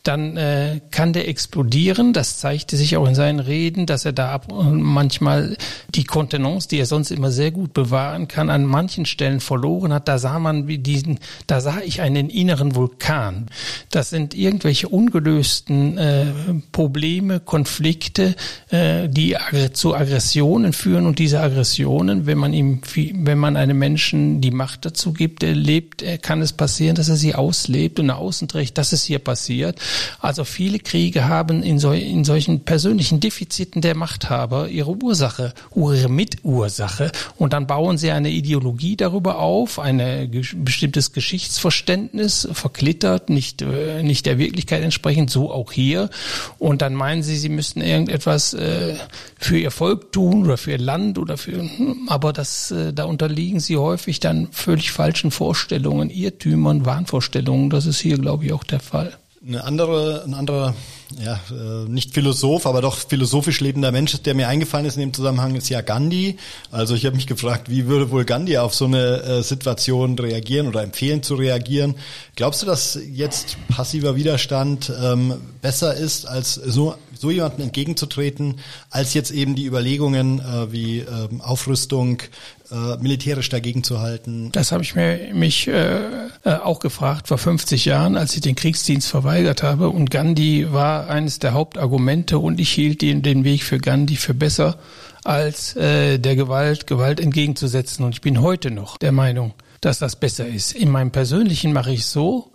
dann 0.03 0.37
äh, 0.37 0.81
kann 0.91 1.13
der 1.13 1.29
explodieren. 1.29 2.13
Das 2.13 2.39
zeigte 2.39 2.77
sich 2.77 2.97
auch 2.97 3.07
in 3.07 3.15
seinen 3.15 3.39
Reden, 3.39 3.87
dass 3.87 4.05
er 4.05 4.13
da 4.13 4.31
ab 4.33 4.51
und 4.51 4.83
manchmal 4.83 5.57
die 5.95 6.05
Kontenance, 6.05 6.69
die 6.69 6.79
er 6.79 6.87
sonst 6.87 7.13
immer 7.13 7.31
sehr 7.31 7.53
gut 7.53 7.73
bewahren 7.73 8.27
kann, 8.27 8.51
an 8.51 8.65
manchen 8.67 9.07
Stellen 9.07 9.41
verloren 9.41 9.93
hat, 9.93 10.09
da 10.09 10.19
sah 10.19 10.39
man 10.41 10.67
wie 10.67 10.79
diesen, 10.79 11.21
da 11.47 11.61
sah 11.61 11.79
ich 11.85 12.01
einen 12.01 12.31
inneren 12.31 12.75
Vulkan. 12.75 13.47
Das 13.91 14.11
sind 14.11 14.35
irgendwelche 14.35 14.89
ungelösten 14.89 15.99
äh, 15.99 16.27
Probleme, 16.73 17.39
Konflikte, 17.39 18.35
äh, 18.71 19.09
die 19.09 19.37
zu 19.73 19.95
Aggressionen 19.95 20.73
führen 20.73 21.07
und 21.07 21.21
diese 21.21 21.41
Aggressionen, 21.41 22.27
wenn 22.27 22.39
man 22.39 22.53
ihm, 22.53 22.81
wenn 22.95 23.39
man 23.39 23.57
einem 23.57 23.79
Menschen 23.79 24.41
die 24.41 24.51
Macht 24.51 24.85
dazu 24.85 25.13
gibt, 25.13 25.45
er 25.45 25.55
lebt, 25.55 26.05
kann 26.23 26.43
es 26.43 26.53
passieren, 26.53 26.97
dass 26.97 27.09
er 27.09 27.17
sie 27.17 27.35
auslebt 27.35 28.01
und 28.01 28.07
nach 28.07 28.19
außen 28.19 28.49
trägt, 28.49 28.79
dass 28.79 28.93
es 28.93 29.05
hier 29.05 29.21
passiert. 29.21 29.79
Also 30.21 30.45
viele 30.45 30.79
Kriege 30.79 31.29
haben 31.29 31.63
in, 31.63 31.79
so, 31.79 31.93
in 31.93 32.25
solchen 32.25 32.61
persönlichen 32.61 33.21
Defiziten 33.21 33.83
der 33.83 33.97
Machthaber 33.97 34.69
ihre 34.69 34.91
Ursache, 34.91 35.53
ihre 35.75 36.09
Mitursache 36.09 37.13
und 37.37 37.53
dann 37.53 37.67
bauen 37.67 37.99
sie 37.99 38.11
eine 38.11 38.31
Ideologie 38.31 38.97
darüber 38.97 39.39
auf, 39.39 39.79
ein 39.79 40.31
bestimmtes 40.57 41.13
Geschichtsverständnis, 41.13 42.49
verklittert, 42.53 43.31
nicht, 43.31 43.63
äh, 43.63 44.03
nicht 44.03 44.27
der 44.27 44.39
Wirklichkeit 44.39 44.83
entsprechend, 44.83 45.31
so 45.31 45.51
auch 45.51 45.73
hier. 45.73 46.11
Und 46.59 46.83
dann 46.83 46.95
meinen 46.95 47.23
sie, 47.23 47.37
sie 47.37 47.49
müssten 47.49 47.81
irgendetwas 47.81 48.55
äh, 48.55 48.95
für 49.39 49.59
ihr 49.59 49.71
Volk 49.71 50.13
tun 50.13 50.45
oder 50.45 50.57
für 50.57 50.73
ihr 50.73 50.79
Land 50.79 51.19
oder 51.19 51.37
für, 51.37 51.69
aber 52.07 52.33
das, 52.33 52.71
äh, 52.71 52.93
da 52.93 53.05
unterliegen 53.05 53.61
sie 53.61 53.77
häufig 53.77 54.21
dann 54.21 54.49
völlig 54.53 54.93
falschen 54.93 55.31
Vorstellungen, 55.31 56.11
Irrtümern, 56.11 56.87
Wahnvorstellungen. 56.87 57.71
Das 57.71 57.87
ist 57.87 58.01
hier, 58.01 58.19
glaube 58.19 58.47
ich, 58.47 58.53
auch 58.53 58.65
der 58.65 58.81
Fall. 58.81 59.13
Eine 59.45 59.65
andere, 59.65 60.23
ein 60.25 60.35
anderer, 60.35 60.73
ja, 61.21 61.41
äh, 61.51 61.89
nicht 61.89 62.15
Philosoph, 62.15 62.65
aber 62.65 62.81
doch 62.81 62.97
philosophisch 62.97 63.59
lebender 63.59 63.91
Mensch, 63.91 64.23
der 64.23 64.35
mir 64.35 64.47
eingefallen 64.47 64.87
ist 64.87 64.95
in 64.95 65.01
dem 65.01 65.13
Zusammenhang, 65.13 65.57
ist 65.57 65.69
ja 65.69 65.81
Gandhi. 65.81 66.37
Also 66.71 66.95
ich 66.95 67.07
habe 67.07 67.17
mich 67.17 67.27
gefragt, 67.27 67.69
wie 67.69 67.87
würde 67.87 68.13
wohl 68.13 68.25
Gandhi 68.25 68.59
auf 68.59 68.73
so 68.73 68.85
eine 68.85 69.21
äh, 69.23 69.43
Situation 69.43 70.17
reagieren 70.17 70.69
oder 70.69 70.85
empfehlen 70.85 71.25
zu 71.25 71.35
reagieren? 71.35 71.97
Glaubst 72.37 72.63
du, 72.63 72.67
dass 72.67 72.97
jetzt 73.11 73.57
passiver 73.67 74.15
Widerstand 74.15 74.93
ähm, 75.03 75.35
besser 75.61 75.97
ist, 75.97 76.25
als 76.25 76.55
so, 76.55 76.95
so 77.23 77.31
jemanden 77.31 77.63
entgegenzutreten, 77.63 78.57
als 78.91 79.15
jetzt 79.15 79.31
eben 79.31 79.55
die 79.55 79.65
Überlegungen 79.65 80.41
äh, 80.41 80.73
wie 80.73 80.99
ähm, 80.99 81.41
Aufrüstung, 81.41 82.21
äh, 82.73 82.97
militärisch 83.01 83.49
dagegen 83.49 83.85
zu 83.85 84.01
halten? 84.01 84.51
Das 84.51 84.73
habe 84.73 84.83
ich 84.83 84.97
mir 84.97 85.31
mich 85.33 85.69
äh, 85.69 86.01
äh 86.45 86.57
auch 86.63 86.81
gefragt 86.81 87.29
vor 87.29 87.39
50 87.39 87.85
Jahren, 87.85 88.17
als 88.17 88.35
ich 88.35 88.41
den 88.41 88.57
Kriegsdienst 88.57 89.07
verweigert 89.07 89.63
habe. 89.63 89.89
Und 89.89 90.11
Gandhi 90.11 90.73
war 90.73 91.09
eines 91.09 91.39
der 91.39 91.55
Hauptargumente 91.55 92.41
und 92.41 92.59
ich 92.59 92.71
hielt 92.71 93.03
den, 93.03 93.23
den 93.23 93.45
Weg 93.45 93.63
für 93.63 93.79
Gandhi 93.79 94.17
für 94.17 94.35
besser 94.35 94.79
als 95.23 95.77
äh, 95.77 96.19
der 96.19 96.35
Gewalt 96.35 96.89
Gewalt 96.89 97.21
entgegenzusetzen. 97.21 98.05
Und 98.05 98.17
ich 98.17 98.21
bin 98.21 98.41
heute 98.41 98.73
noch 98.73 98.99
der 98.99 99.13
Meinung, 99.13 99.55
dass 99.81 100.01
das 100.01 100.17
besser 100.17 100.49
ist. 100.49 100.73
In 100.73 100.91
meinem 100.91 101.13
persönlichen 101.13 101.73
mache 101.73 101.93
ich 101.93 102.05
so, 102.05 102.51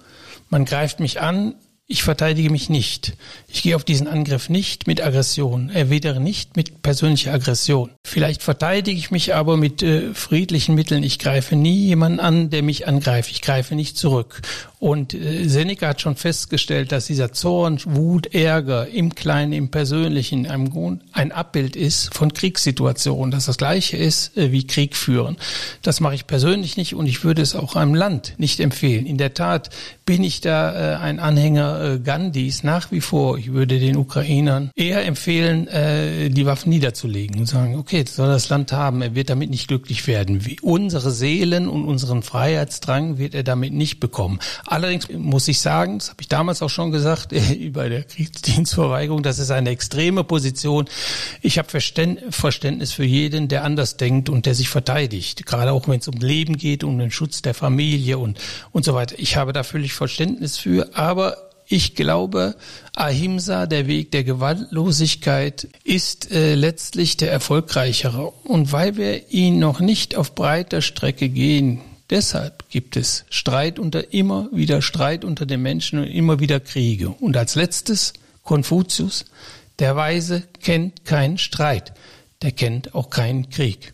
man 0.50 0.66
greift 0.66 1.00
mich 1.00 1.22
an, 1.22 1.56
ich 1.90 2.04
verteidige 2.04 2.50
mich 2.50 2.70
nicht. 2.70 3.14
Ich 3.48 3.64
gehe 3.64 3.74
auf 3.74 3.86
diesen 3.86 4.08
Angriff 4.08 4.50
nicht 4.50 4.88
mit 4.88 5.02
Aggression, 5.02 5.70
erwidere 5.70 6.20
nicht 6.20 6.58
mit 6.58 6.82
persönlicher 6.82 7.34
Aggression. 7.34 7.92
Vielleicht 8.06 8.44
verteidige 8.44 9.00
ich 9.00 9.10
mich 9.10 9.34
aber 9.34 9.56
mit 9.56 9.82
äh, 9.84 10.14
friedlichen 10.14 10.76
Mitteln. 10.76 11.02
Ich 11.04 11.18
greife 11.18 11.56
nie 11.56 11.88
jemanden 11.88 12.20
an, 12.20 12.50
der 12.50 12.62
mich 12.62 12.90
angreift. 12.90 13.32
Ich 13.32 13.42
greife 13.42 13.74
nicht 13.74 13.98
zurück. 13.98 14.42
Und 14.80 15.16
äh, 15.16 15.48
Seneca 15.48 15.88
hat 15.88 16.02
schon 16.02 16.16
festgestellt, 16.16 16.92
dass 16.92 17.08
dieser 17.08 17.32
Zorn, 17.32 17.80
Wut, 17.86 18.34
Ärger 18.36 18.88
im 18.88 19.16
Kleinen, 19.16 19.54
im 19.54 19.70
Persönlichen 19.70 20.46
ein, 20.46 21.32
Abbild 21.32 21.76
ist 21.76 22.14
von 22.14 22.32
Kriegssituationen, 22.32 23.32
dass 23.32 23.48
das 23.48 23.58
gleiche 23.58 23.98
ist 23.98 24.38
äh, 24.38 24.52
wie 24.52 24.68
Krieg 24.68 24.96
führen. 24.96 25.38
Das 25.82 26.00
mache 26.00 26.14
ich 26.14 26.28
persönlich 26.28 26.78
nicht 26.78 26.94
und 26.94 27.08
ich 27.08 27.24
würde 27.24 27.42
es 27.42 27.56
auch 27.56 27.76
einem 27.76 27.96
Land 27.96 28.36
nicht 28.38 28.60
empfehlen. 28.60 29.08
In 29.08 29.18
der 29.18 29.34
Tat 29.34 29.72
bin 30.06 30.24
ich 30.24 30.42
da 30.42 30.94
äh, 30.94 30.96
ein 30.98 31.20
Anhänger 31.20 31.96
äh, 31.96 32.00
Gandhis 32.00 32.64
nach 32.64 32.92
wie 32.92 33.02
vor. 33.02 33.38
Ich 33.38 33.52
würde 33.52 33.80
den 33.80 33.98
Ukrainern 33.98 34.70
eher 34.76 35.06
empfehlen, 35.06 35.68
äh, 35.68 36.30
die 36.30 36.46
Waffen 36.46 36.70
niederzulegen 36.70 37.40
und 37.40 37.46
sagen, 37.48 37.76
okay, 37.78 38.06
soll 38.08 38.28
das 38.28 38.50
Land 38.50 38.72
haben, 38.72 39.02
er 39.02 39.16
wird 39.16 39.30
damit 39.30 39.50
nicht 39.50 39.68
glücklich 39.68 40.06
werden. 40.06 40.46
Wie 40.46 40.60
unsere 40.62 41.10
Seelen 41.12 41.68
und 41.68 41.86
unseren 41.86 42.22
Freiheitsdrang 42.22 43.18
wird 43.18 43.34
er 43.34 43.44
damit 43.44 43.74
nicht 43.74 44.00
bekommen. 44.00 44.40
Allerdings 44.70 45.08
muss 45.10 45.48
ich 45.48 45.62
sagen, 45.62 45.98
das 45.98 46.10
habe 46.10 46.22
ich 46.22 46.28
damals 46.28 46.62
auch 46.62 46.70
schon 46.70 46.92
gesagt, 46.92 47.30
bei 47.74 47.88
der 47.88 48.04
Kriegsdienstverweigerung, 48.04 49.24
das 49.24 49.40
ist 49.40 49.50
eine 49.50 49.70
extreme 49.70 50.26
Position. 50.26 50.90
Ich 51.42 51.58
habe 51.58 51.70
Verständnis 51.70 52.92
für 52.92 53.06
jeden, 53.06 53.48
der 53.48 53.64
anders 53.64 53.96
denkt 53.96 54.28
und 54.28 54.46
der 54.46 54.56
sich 54.56 54.68
verteidigt. 54.68 55.46
Gerade 55.46 55.72
auch 55.72 55.88
wenn 55.88 56.02
es 56.02 56.08
um 56.10 56.16
Leben 56.20 56.58
geht, 56.58 56.84
um 56.84 57.00
den 57.00 57.12
Schutz 57.12 57.42
der 57.42 57.54
Familie 57.54 58.18
und, 58.18 58.40
und 58.74 58.84
so 58.84 58.94
weiter. 58.94 59.16
Ich 59.18 59.38
habe 59.38 59.54
da 59.54 59.64
völlig 59.64 59.94
Verständnis 59.94 60.58
für, 60.58 60.90
aber 60.98 61.38
ich 61.70 61.96
glaube, 61.96 62.56
Ahimsa, 62.94 63.68
der 63.68 63.88
Weg 63.88 64.12
der 64.12 64.26
Gewaltlosigkeit, 64.26 65.70
ist 65.86 66.30
äh, 66.30 66.56
letztlich 66.56 67.16
der 67.16 67.32
erfolgreichere. 67.32 68.34
Und 68.44 68.74
weil 68.74 68.98
wir 68.98 69.32
ihn 69.32 69.60
noch 69.60 69.80
nicht 69.80 70.18
auf 70.18 70.36
breiter 70.36 70.82
Strecke 70.82 71.30
gehen, 71.30 71.82
Deshalb 72.10 72.70
gibt 72.70 72.96
es 72.96 73.26
Streit 73.30 73.80
unter 73.80 74.14
immer 74.14 74.50
wieder 74.54 74.82
Streit 74.82 75.26
unter 75.26 75.46
den 75.46 75.62
Menschen 75.62 76.00
und 76.00 76.06
immer 76.06 76.40
wieder 76.40 76.60
Kriege. 76.60 77.10
Und 77.10 77.36
als 77.36 77.56
letztes 77.56 78.14
Konfuzius, 78.44 79.26
der 79.80 79.96
Weise 79.96 80.44
kennt 80.62 81.04
keinen 81.04 81.38
Streit, 81.38 81.94
der 82.42 82.54
kennt 82.54 82.96
auch 82.96 83.10
keinen 83.10 83.50
Krieg. 83.50 83.94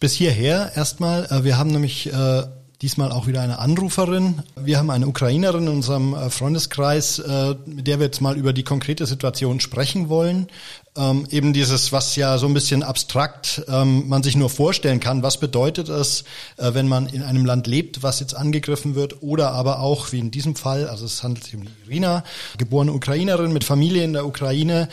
Bis 0.00 0.14
hierher 0.14 0.72
erstmal. 0.74 1.26
Äh, 1.26 1.44
wir 1.44 1.58
haben 1.58 1.70
nämlich 1.70 2.12
äh, 2.12 2.42
diesmal 2.80 3.12
auch 3.12 3.26
wieder 3.26 3.42
eine 3.42 3.58
Anruferin. 3.58 4.42
Wir 4.56 4.78
haben 4.78 4.90
eine 4.90 5.06
Ukrainerin 5.06 5.64
in 5.64 5.68
unserem 5.68 6.14
äh, 6.14 6.30
Freundeskreis, 6.30 7.22
mit 7.66 7.86
der 7.86 7.98
wir 8.00 8.06
jetzt 8.06 8.20
mal 8.20 8.36
über 8.36 8.52
die 8.52 8.64
konkrete 8.64 9.06
Situation 9.06 9.60
sprechen 9.60 10.08
wollen 10.08 10.48
ähm, 10.96 11.26
eben 11.30 11.52
dieses, 11.52 11.90
was 11.90 12.14
ja 12.16 12.38
so 12.38 12.46
ein 12.46 12.54
bisschen 12.54 12.82
abstrakt 12.82 13.62
ähm, 13.68 14.08
man 14.08 14.22
sich 14.22 14.36
nur 14.36 14.48
vorstellen 14.48 15.00
kann, 15.00 15.22
was 15.22 15.38
bedeutet 15.38 15.88
es, 15.88 16.22
äh, 16.56 16.72
wenn 16.74 16.86
man 16.86 17.08
in 17.08 17.22
einem 17.22 17.44
Land 17.44 17.66
lebt, 17.66 18.02
was 18.02 18.20
jetzt 18.20 18.34
angegriffen 18.34 18.94
wird, 18.94 19.22
oder 19.22 19.52
aber 19.52 19.80
auch, 19.80 20.12
wie 20.12 20.20
in 20.20 20.30
diesem 20.30 20.54
Fall, 20.54 20.88
also 20.88 21.04
es 21.04 21.22
handelt 21.22 21.44
sich 21.44 21.56
um 21.56 21.66
Irina, 21.84 22.22
geborene 22.58 22.92
Ukrainerin 22.92 23.52
mit 23.52 23.64
Familie 23.64 24.04
in 24.04 24.12
der 24.12 24.24
Ukraine, 24.26 24.88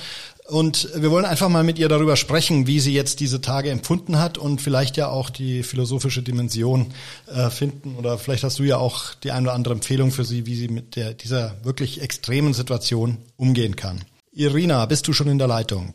Und 0.52 0.90
wir 0.96 1.12
wollen 1.12 1.24
einfach 1.24 1.48
mal 1.48 1.64
mit 1.64 1.80
ihr 1.80 1.88
darüber 1.88 2.18
sprechen, 2.18 2.68
wie 2.68 2.82
sie 2.82 2.94
jetzt 2.94 3.22
diese 3.22 3.40
Tage 3.40 3.70
empfunden 3.70 4.20
hat 4.20 4.38
und 4.38 4.60
vielleicht 4.60 4.98
ja 4.98 5.08
auch 5.08 5.30
die 5.30 5.64
philosophische 5.64 6.24
Dimension 6.24 6.88
äh, 7.34 7.50
finden. 7.50 7.96
Oder 7.96 8.18
vielleicht 8.18 8.44
hast 8.44 8.60
du 8.60 8.64
ja 8.64 8.78
auch 8.78 9.14
die 9.24 9.32
eine 9.32 9.48
oder 9.48 9.54
andere 9.54 9.76
Empfehlung 9.76 10.12
für 10.12 10.26
sie, 10.26 10.46
wie 10.46 10.56
sie 10.56 10.68
mit 10.68 10.98
der, 10.98 11.14
dieser 11.14 11.56
wirklich 11.64 12.02
extremen 12.02 12.54
Situation 12.54 13.18
umgehen 13.38 13.78
kann. 13.78 14.04
Irina, 14.34 14.86
bist 14.86 15.08
du 15.10 15.14
schon 15.14 15.28
in 15.28 15.38
der 15.38 15.48
Leitung? 15.48 15.94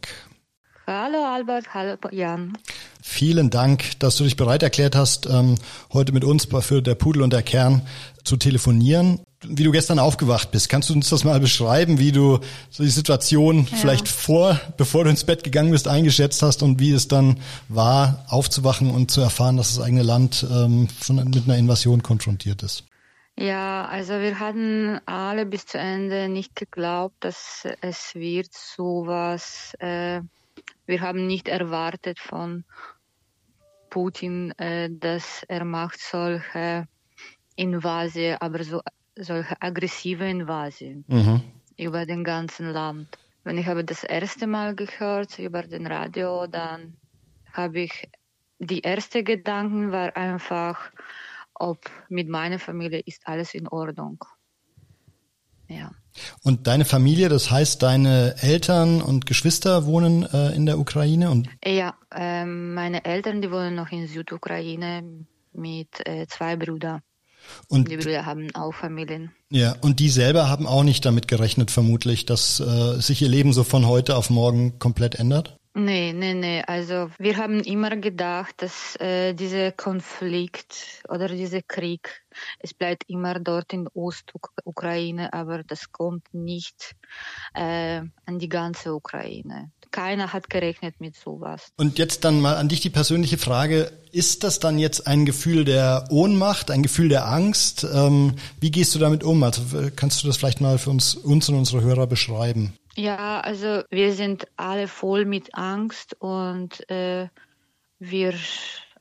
Hallo 0.87 1.25
Albert, 1.25 1.73
hallo 1.73 1.97
Jan. 2.13 2.53
Vielen 3.03 3.49
Dank, 3.49 3.99
dass 3.99 4.17
du 4.17 4.25
dich 4.25 4.37
bereit 4.37 4.63
erklärt 4.63 4.95
hast, 4.95 5.27
ähm, 5.27 5.55
heute 5.93 6.13
mit 6.13 6.23
uns 6.23 6.47
für 6.61 6.83
der 6.83 6.97
Pudel 6.97 7.23
und 7.23 7.33
der 7.33 7.43
Kern 7.43 7.81
zu 8.25 8.37
telefonieren. 8.37 9.21
Wie 9.43 9.65
du 9.65 9.71
gestern 9.71 9.99
aufgewacht 9.99 10.51
bist, 10.51 10.69
kannst 10.69 10.91
du 10.91 10.93
uns 10.93 11.09
das 11.09 11.25
mal 11.25 11.41
beschreiben, 11.41 11.99
wie 11.99 12.13
du 12.13 12.41
so 12.71 12.83
die 12.83 12.91
Situation 12.91 13.67
ja. 13.71 13.77
vielleicht 13.79 14.07
vor, 14.07 14.61
bevor 14.77 15.05
du 15.05 15.11
ins 15.11 15.25
Bett 15.25 15.43
gegangen 15.43 15.71
bist, 15.71 15.89
eingeschätzt 15.89 16.43
hast 16.43 16.63
und 16.63 16.79
wie 16.79 16.93
es 16.93 17.09
dann 17.09 17.39
war, 17.69 18.27
aufzuwachen 18.29 18.91
und 18.91 19.11
zu 19.11 19.23
erfahren, 19.23 19.57
dass 19.57 19.77
das 19.77 19.85
eigene 19.85 20.03
Land 20.03 20.47
ähm, 20.51 20.89
von, 21.01 21.17
mit 21.17 21.45
einer 21.45 21.57
Invasion 21.57 22.03
konfrontiert 22.03 22.63
ist? 22.63 22.85
Ja, 23.39 23.85
also 23.85 24.15
wir 24.15 24.39
hatten 24.39 25.01
alle 25.05 25.45
bis 25.45 25.67
zu 25.67 25.79
Ende 25.79 26.29
nicht 26.29 26.57
geglaubt, 26.57 27.17
dass 27.21 27.67
es 27.83 28.15
wird 28.15 28.53
sowas 28.55 29.75
äh, 29.79 30.23
wir 30.87 31.01
haben 31.01 31.27
nicht 31.27 31.49
erwartet 31.49 32.21
von 32.21 32.65
Putin, 33.91 34.53
äh, 34.59 34.89
dass 34.91 35.43
er 35.49 35.65
macht 35.65 36.01
solche 36.01 36.87
Invasion, 37.57 38.37
aber 38.41 38.63
so 38.65 38.81
solche 39.19 39.61
aggressive 39.63 40.29
Invasion 40.29 41.05
mhm. 41.09 41.41
über 41.77 42.05
den 42.05 42.23
ganzen 42.23 42.71
Land. 42.71 43.09
Wenn 43.45 43.59
ich 43.59 43.67
habe 43.67 43.85
das 43.85 44.05
erste 44.05 44.47
Mal 44.47 44.75
gehört 44.75 45.39
über 45.39 45.63
den 45.63 45.87
Radio, 45.87 46.47
dann 46.47 46.97
habe 47.53 47.81
ich 47.81 48.09
die 48.59 48.81
erste 48.81 49.25
Gedanken 49.25 49.93
war 49.93 50.17
einfach, 50.17 50.91
ob 51.59 51.79
mit 52.09 52.29
meiner 52.29 52.59
Familie 52.59 53.01
ist 53.01 53.27
alles 53.27 53.55
in 53.55 53.69
Ordnung. 53.69 54.25
Ja. 55.69 55.91
Und 56.43 56.67
deine 56.67 56.85
Familie, 56.85 57.29
das 57.29 57.51
heißt, 57.51 57.83
deine 57.83 58.37
Eltern 58.41 59.03
und 59.03 59.27
Geschwister 59.27 59.85
wohnen 59.85 60.23
äh, 60.33 60.55
in 60.55 60.65
der 60.67 60.79
Ukraine? 60.79 61.31
Und 61.31 61.49
ja, 61.65 61.95
äh, 62.15 62.45
meine 62.45 63.05
Eltern, 63.05 63.43
die 63.43 63.51
wohnen 63.51 63.75
noch 63.75 63.91
in 63.91 64.07
Südukraine 64.07 65.27
mit 65.53 66.07
äh, 66.07 66.27
zwei 66.29 66.57
Brüdern. 66.57 67.03
Und 67.69 67.91
die 67.91 67.97
Brüder 67.97 68.27
haben 68.27 68.53
auch 68.55 68.75
Familien. 68.75 69.31
Ja, 69.51 69.77
und 69.81 70.01
die 70.01 70.09
selber 70.09 70.49
haben 70.49 70.67
auch 70.67 70.83
nicht 70.83 71.05
damit 71.05 71.29
gerechnet, 71.29 71.71
vermutlich, 71.71 72.27
dass 72.27 72.61
äh, 72.61 73.01
sich 73.01 73.23
ihr 73.23 73.29
Leben 73.29 73.53
so 73.53 73.63
von 73.63 73.87
heute 73.87 74.17
auf 74.17 74.31
morgen 74.31 74.79
komplett 74.79 75.17
ändert? 75.17 75.57
Nee, 75.79 76.15
nee, 76.15 76.33
nee. 76.33 76.63
Also 76.67 77.11
wir 77.19 77.37
haben 77.37 77.61
immer 77.61 77.99
gedacht, 77.99 78.63
dass 78.63 78.97
äh, 78.97 79.35
dieser 79.35 79.73
Konflikt 79.73 81.03
oder 81.07 81.29
dieser 81.29 81.61
Krieg, 81.61 82.25
es 82.61 82.73
bleibt 82.73 83.05
immer 83.11 83.39
dort 83.39 83.75
in 83.75 83.87
Ostukraine, 83.93 85.35
aber 85.35 85.65
das 85.65 85.93
kommt 85.93 86.33
nicht 86.33 86.97
äh, 87.53 88.01
an 88.25 88.39
die 88.39 88.49
ganze 88.49 88.95
Ukraine. 88.95 89.71
Keiner 89.91 90.33
hat 90.33 90.51
gerechnet 90.51 91.01
mit 91.01 91.17
sowas. 91.17 91.73
Und 91.77 91.99
jetzt 91.99 92.25
dann 92.25 92.41
mal 92.41 92.57
an 92.57 92.69
dich 92.69 92.81
die 92.81 92.91
persönliche 92.91 93.39
Frage, 93.39 93.93
ist 94.13 94.45
das 94.45 94.59
dann 94.59 94.79
jetzt 94.79 95.07
ein 95.07 95.27
Gefühl 95.27 95.65
der 95.65 96.07
Ohnmacht, 96.11 96.71
ein 96.71 96.83
Gefühl 96.83 97.09
der 97.09 97.27
Angst? 97.29 97.87
Ähm, 97.93 98.37
wie 98.61 98.71
gehst 98.71 98.95
du 98.95 98.99
damit 98.99 99.25
um? 99.25 99.43
Also 99.43 99.63
kannst 99.95 100.23
du 100.23 100.27
das 100.27 100.37
vielleicht 100.37 100.61
mal 100.61 100.79
für 100.79 100.91
uns, 100.91 101.15
uns 101.15 101.49
und 101.49 101.57
unsere 101.57 101.83
Hörer 101.83 102.07
beschreiben? 102.07 102.73
Ja, 102.95 103.41
also 103.41 103.83
wir 103.91 104.15
sind 104.15 104.47
alle 104.57 104.89
voll 104.89 105.27
mit 105.27 105.55
Angst 105.55 106.15
und 106.19 106.89
äh, 106.89 107.29
wir 107.99 108.35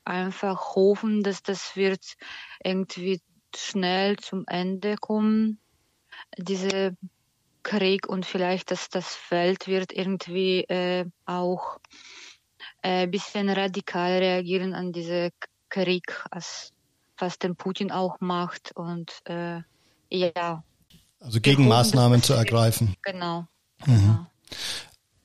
einfach 0.03 0.75
hoffen, 0.75 1.23
dass 1.23 1.43
das 1.43 1.75
wird 1.75 2.01
irgendwie 2.63 3.21
schnell 3.55 4.17
zum 4.17 4.45
Ende 4.47 4.95
kommen, 4.97 5.59
diese 6.37 6.95
Krieg 7.65 8.07
und 8.07 8.25
vielleicht, 8.25 8.71
dass 8.71 8.89
das 8.89 9.15
Feld 9.15 9.67
wird 9.67 9.91
irgendwie 9.91 10.61
äh, 10.65 11.05
auch 11.25 11.79
ein 12.81 13.03
äh, 13.03 13.07
bisschen 13.07 13.49
radikal 13.49 14.11
reagieren 14.19 14.73
an 14.73 14.93
diese 14.93 15.31
Krieg, 15.69 16.23
als 16.29 16.71
was 17.17 17.39
den 17.39 17.55
Putin 17.55 17.91
auch 17.91 18.17
macht 18.21 18.71
und 18.75 19.11
äh, 19.25 19.61
ja. 20.09 20.63
Also 21.19 21.41
Gegenmaßnahmen 21.41 22.21
zu 22.21 22.33
ergreifen. 22.33 22.95
Genau. 23.01 23.47
Mhm. 23.85 24.27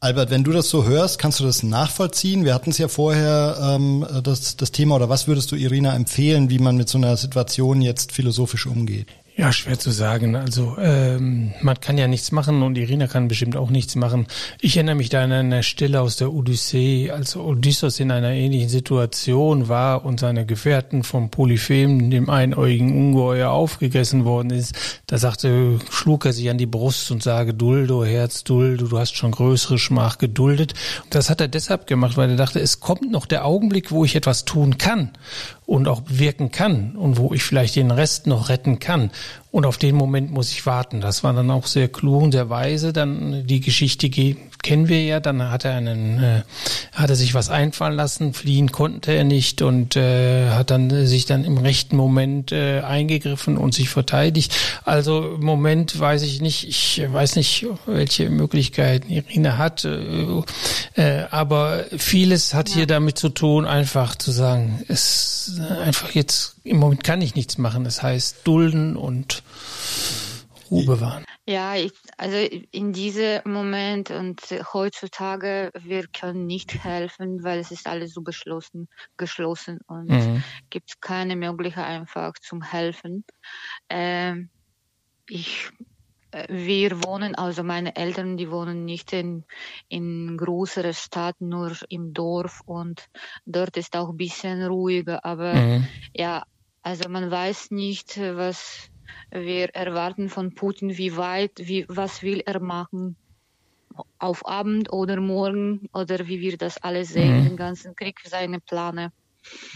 Albert, 0.03 0.31
wenn 0.31 0.45
du 0.45 0.53
das 0.53 0.71
so 0.71 0.85
hörst, 0.85 1.19
kannst 1.19 1.41
du 1.41 1.45
das 1.45 1.63
nachvollziehen? 1.63 2.47
Wir 2.47 2.55
hatten 2.55 2.71
es 2.71 2.79
ja 2.79 2.89
vorher 2.89 3.59
ähm, 3.61 4.07
das, 4.23 4.57
das 4.57 4.73
Thema 4.73 4.97
oder 4.97 5.11
was 5.11 5.29
würdest 5.29 5.53
du 5.53 5.57
Irina 5.57 5.95
empfehlen, 5.95 6.49
wie 6.49 6.59
man 6.59 6.77
mit 6.77 6.89
so 6.89 6.97
einer 6.97 7.19
Situation 7.19 7.83
jetzt 7.83 8.13
philosophisch 8.13 8.65
umgeht? 8.65 9.09
Ja, 9.37 9.53
schwer 9.53 9.79
zu 9.79 9.91
sagen. 9.91 10.37
Also 10.37 10.77
ähm, 10.79 11.53
man 11.63 11.81
kann 11.81 11.97
ja 11.97 12.09
nichts 12.09 12.33
machen 12.33 12.63
und 12.63 12.77
Irina 12.77 13.07
kann 13.07 13.29
bestimmt 13.29 13.57
auch 13.57 13.71
nichts 13.71 13.95
machen. 13.95 14.27
Ich 14.61 14.77
erinnere 14.77 14.97
mich 14.97 15.09
da 15.09 15.23
an 15.23 15.33
eine 15.33 15.63
Stelle 15.63 16.01
aus 16.01 16.17
der 16.17 16.33
Odyssee, 16.33 17.11
als 17.11 17.37
Odysseus 17.37 18.01
in 18.01 18.11
einer 18.11 18.33
ähnlichen 18.33 18.69
Situation 18.69 19.69
war 19.69 20.05
und 20.05 20.21
seine 20.21 20.45
Gefährten 20.45 21.05
vom 21.05 21.31
Polyphem, 21.31 22.11
dem 22.11 22.29
einäugigen 22.29 22.93
Ungeheuer, 22.93 23.51
aufgegessen 23.51 24.25
worden 24.25 24.51
ist. 24.51 25.03
Da 25.07 25.17
sagte, 25.17 25.79
schlug 25.91 26.27
er 26.27 26.33
sich 26.33 26.51
an 26.51 26.59
die 26.59 26.67
Brust 26.67 27.11
und 27.11 27.23
sage, 27.23 27.55
Duldo, 27.55 28.05
Herz, 28.05 28.45
Duldo, 28.45 28.89
du 28.89 28.99
hast 28.99 29.17
schon 29.17 29.31
größere 29.31 29.79
Schmach 29.79 30.19
geduldet. 30.19 30.75
Das 31.09 31.31
hat 31.31 31.41
er 31.41 31.49
deshalb 31.49 31.87
gemacht, 31.87 32.17
weil 32.17 32.31
er 32.31 32.37
dachte, 32.37 32.61
es 32.61 32.81
kommt 32.81 33.11
noch 33.11 33.27
der 33.27 33.47
Augenblick, 33.47 33.91
wo 33.91 34.05
ich 34.05 34.17
etwas 34.17 34.45
tun 34.45 34.77
kann 34.77 35.13
und 35.71 35.87
auch 35.87 36.03
wirken 36.09 36.51
kann 36.51 36.97
und 36.97 37.17
wo 37.17 37.33
ich 37.33 37.45
vielleicht 37.45 37.77
den 37.77 37.93
Rest 37.93 38.27
noch 38.27 38.49
retten 38.49 38.81
kann. 38.81 39.13
Und 39.53 39.67
auf 39.67 39.79
den 39.79 39.95
Moment 39.95 40.33
muss 40.33 40.51
ich 40.51 40.67
warten. 40.67 41.01
Das 41.01 41.23
war 41.23 41.33
dann 41.33 41.49
auch 41.49 41.67
sehr 41.67 41.87
klug 41.87 42.25
und 42.25 42.33
sehr 42.33 42.51
weise. 42.51 42.93
Dann 42.93 43.47
die 43.47 43.61
Geschichte 43.61 44.11
kennen 44.63 44.89
wir 44.89 45.03
ja. 45.03 45.21
Dann 45.21 45.51
hat 45.51 45.65
er 45.65 45.75
einen, 45.75 46.23
äh, 46.23 46.43
hat 46.93 47.11
er 47.11 47.17
sich 47.17 47.35
was 47.35 47.51
einfallen 47.51 47.97
lassen. 47.97 48.35
Fliehen 48.35 48.73
konnte 48.73 49.13
er 49.13 49.25
nicht 49.25 49.63
und 49.63 49.97
äh, 49.97 50.51
hat 50.51 50.71
dann 50.71 50.91
äh, 50.91 51.07
sich 51.07 51.27
dann 51.27 51.45
im 51.45 51.59
rechten 51.59 51.97
Moment 51.97 52.53
äh, 52.53 52.81
eingegriffen 52.81 53.57
und 53.57 53.75
sich 53.75 53.89
verteidigt. 53.89 54.55
Also 54.85 55.35
im 55.35 55.45
Moment 55.45 55.99
weiß 55.99 56.23
ich 56.23 56.41
nicht. 56.41 56.69
Ich 56.69 57.03
weiß 57.07 57.37
nicht, 57.37 57.67
welche 57.87 58.31
Möglichkeiten 58.31 59.11
Irina 59.11 59.59
hat. 59.59 59.85
Äh, 59.85 60.43
äh, 60.95 61.25
aber 61.31 61.85
vieles 61.97 62.55
hat 62.55 62.69
ja. 62.71 62.77
hier 62.77 62.87
damit 62.87 63.19
zu 63.19 63.29
tun, 63.29 63.65
einfach 63.65 64.17
zu 64.17 64.31
sagen, 64.31 64.83
es 64.89 65.61
einfach 65.85 66.13
jetzt 66.13 66.57
im 66.65 66.79
Moment 66.79 67.05
kann 67.05 67.23
ich 67.23 67.35
nichts 67.35 67.59
machen. 67.59 67.85
Das 67.85 68.03
heißt 68.03 68.39
dulden 68.45 68.97
und 68.97 69.43
Ruhe 70.71 70.85
bewahren. 70.85 71.25
Ja, 71.51 71.75
ich, 71.75 71.91
also 72.17 72.37
in 72.37 72.93
diesem 72.93 73.41
Moment 73.45 74.13
und 74.13 74.41
heutzutage, 74.73 75.73
wir 75.75 76.07
können 76.07 76.47
nicht 76.47 76.85
helfen, 76.85 77.43
weil 77.43 77.59
es 77.59 77.73
ist 77.73 77.89
alles 77.89 78.15
so 78.15 78.23
beschlossen, 78.23 78.87
geschlossen 79.17 79.81
und 79.89 80.11
mhm. 80.11 80.45
gibt 80.71 81.01
keine 81.01 81.35
Möglichkeit 81.35 81.87
einfach 81.87 82.35
zum 82.35 82.63
Helfen. 82.63 83.25
Ähm, 83.89 84.51
ich 85.29 85.73
äh, 86.31 86.47
wir 86.49 87.03
wohnen, 87.03 87.35
also 87.35 87.65
meine 87.65 87.97
Eltern, 87.97 88.37
die 88.37 88.53
wohnen 88.53 88.85
nicht 88.85 89.13
in, 89.13 89.45
in 89.89 90.37
größerer 90.37 90.93
Stadt, 90.93 91.41
nur 91.41 91.77
im 91.89 92.15
Dorf 92.15 92.61
und 92.65 93.09
dort 93.45 93.77
ist 93.77 93.97
auch 93.97 94.11
ein 94.11 94.17
bisschen 94.17 94.65
ruhiger, 94.65 95.25
aber 95.25 95.55
mhm. 95.55 95.89
ja, 96.15 96.45
also 96.83 97.09
man 97.09 97.29
weiß 97.29 97.73
nicht, 97.73 98.19
was 98.19 98.90
wir 99.31 99.75
erwarten 99.75 100.29
von 100.29 100.55
Putin, 100.55 100.97
wie 100.97 101.17
weit, 101.17 101.53
wie, 101.57 101.87
was 101.89 102.23
will 102.23 102.41
er 102.41 102.61
machen 102.61 103.17
auf 104.19 104.47
Abend 104.47 104.93
oder 104.93 105.21
morgen 105.21 105.89
oder 105.93 106.27
wie 106.27 106.41
wir 106.41 106.57
das 106.57 106.79
alles 106.79 107.11
sehen, 107.11 107.41
mhm. 107.41 107.45
den 107.45 107.57
ganzen 107.57 107.97
Krieg, 107.97 108.21
seine 108.25 108.61
Pläne. 108.61 109.13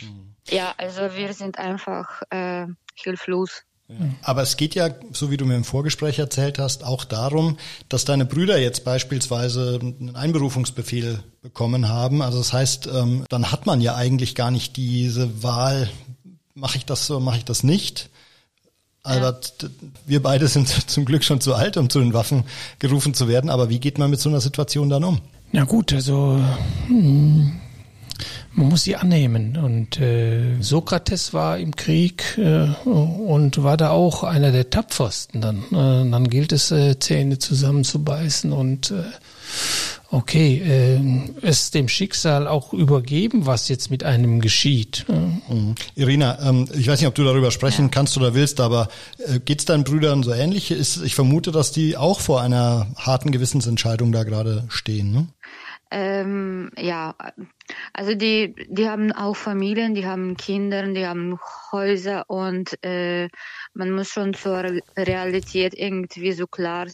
Mhm. 0.00 0.34
Ja, 0.48 0.74
also 0.76 1.16
wir 1.16 1.32
sind 1.32 1.58
einfach 1.58 2.22
äh, 2.30 2.66
hilflos. 2.94 3.62
Ja. 3.88 3.96
Aber 4.22 4.42
es 4.42 4.56
geht 4.56 4.74
ja, 4.74 4.88
so 5.12 5.30
wie 5.30 5.36
du 5.36 5.44
mir 5.44 5.56
im 5.56 5.64
Vorgespräch 5.64 6.18
erzählt 6.18 6.58
hast, 6.58 6.84
auch 6.84 7.04
darum, 7.04 7.58
dass 7.88 8.04
deine 8.04 8.24
Brüder 8.24 8.58
jetzt 8.58 8.84
beispielsweise 8.84 9.78
einen 9.80 10.16
Einberufungsbefehl 10.16 11.22
bekommen 11.42 11.88
haben. 11.88 12.22
Also 12.22 12.38
das 12.38 12.52
heißt, 12.52 12.86
ähm, 12.86 13.26
dann 13.28 13.52
hat 13.52 13.66
man 13.66 13.80
ja 13.80 13.94
eigentlich 13.94 14.34
gar 14.34 14.50
nicht 14.50 14.76
diese 14.76 15.42
Wahl, 15.42 15.90
mache 16.54 16.78
ich 16.78 16.86
das 16.86 17.06
so, 17.06 17.20
mache 17.20 17.38
ich 17.38 17.44
das 17.44 17.62
nicht. 17.62 18.10
Albert, 19.04 19.54
ja. 19.62 19.68
wir 20.06 20.22
beide 20.22 20.48
sind 20.48 20.68
zum 20.90 21.04
Glück 21.04 21.22
schon 21.22 21.40
zu 21.40 21.54
alt, 21.54 21.76
um 21.76 21.88
zu 21.88 22.00
den 22.00 22.14
Waffen 22.14 22.44
gerufen 22.78 23.14
zu 23.14 23.28
werden. 23.28 23.50
Aber 23.50 23.68
wie 23.68 23.78
geht 23.78 23.98
man 23.98 24.10
mit 24.10 24.18
so 24.18 24.28
einer 24.28 24.40
Situation 24.40 24.88
dann 24.88 25.04
um? 25.04 25.20
Na 25.52 25.64
gut, 25.64 25.92
also 25.92 26.40
hm, 26.88 27.60
man 28.54 28.68
muss 28.68 28.84
sie 28.84 28.96
annehmen. 28.96 29.56
Und 29.56 30.00
äh, 30.00 30.60
Sokrates 30.60 31.34
war 31.34 31.58
im 31.58 31.76
Krieg 31.76 32.38
äh, 32.38 32.68
und 32.88 33.62
war 33.62 33.76
da 33.76 33.90
auch 33.90 34.24
einer 34.24 34.52
der 34.52 34.70
tapfersten. 34.70 35.40
Dann, 35.40 35.58
äh, 35.70 36.10
dann 36.10 36.28
gilt 36.28 36.52
es, 36.52 36.70
äh, 36.70 36.98
Zähne 36.98 37.38
zusammenzubeißen 37.38 38.52
und 38.52 38.90
äh, 38.90 39.04
okay, 40.14 40.62
äh, 40.64 41.00
es 41.42 41.70
dem 41.70 41.88
Schicksal 41.88 42.46
auch 42.46 42.72
übergeben, 42.72 43.46
was 43.46 43.68
jetzt 43.68 43.90
mit 43.90 44.05
einem 44.05 44.40
geschieht. 44.40 45.05
Mhm. 45.09 45.74
Irina, 45.96 46.38
ähm, 46.40 46.68
ich 46.72 46.87
weiß 46.87 47.00
nicht, 47.00 47.09
ob 47.09 47.14
du 47.14 47.24
darüber 47.24 47.50
sprechen 47.50 47.87
ja. 47.87 47.90
kannst 47.90 48.16
oder 48.16 48.35
willst, 48.35 48.61
aber 48.61 48.88
äh, 49.18 49.40
geht 49.40 49.61
es 49.61 49.64
deinen 49.64 49.85
Brüdern 49.85 50.22
so 50.22 50.33
ähnlich? 50.33 50.70
Ist, 50.70 51.03
ich 51.03 51.14
vermute, 51.14 51.50
dass 51.50 51.72
die 51.72 51.96
auch 51.96 52.20
vor 52.20 52.40
einer 52.40 52.87
harten 52.96 53.33
Gewissensentscheidung 53.33 54.12
da 54.12 54.22
gerade 54.22 54.64
stehen. 54.68 55.12
Ne? 55.12 55.27
Ähm, 55.90 56.70
ja, 56.79 57.14
also 57.92 58.14
die, 58.14 58.55
die 58.68 58.88
haben 58.88 59.12
auch 59.12 59.35
Familien, 59.37 59.94
die 59.94 60.07
haben 60.07 60.37
Kinder, 60.37 60.87
die 60.92 61.07
haben 61.07 61.38
Häuser 61.72 62.29
und 62.29 62.83
äh, 62.85 63.29
man 63.74 63.90
muss 63.90 64.09
schon 64.09 64.35
zur 64.35 64.64
Realität 64.96 65.74
irgendwie 65.77 66.33
so 66.33 66.46
klar 66.46 66.87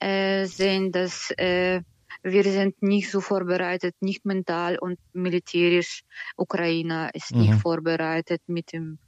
äh, 0.00 0.46
sehen, 0.46 0.92
dass 0.92 1.30
äh, 1.36 1.82
wir 2.24 2.42
sind 2.42 2.82
nicht 2.82 3.10
so 3.10 3.20
vorbereitet, 3.20 3.94
nicht 4.00 4.24
mental 4.24 4.78
und 4.78 4.98
militärisch. 5.12 6.02
Ukraine 6.36 7.10
ist 7.12 7.32
mhm. 7.32 7.42
nicht 7.42 7.54
vorbereitet, 7.54 8.40
mit 8.46 8.72
dem 8.72 8.98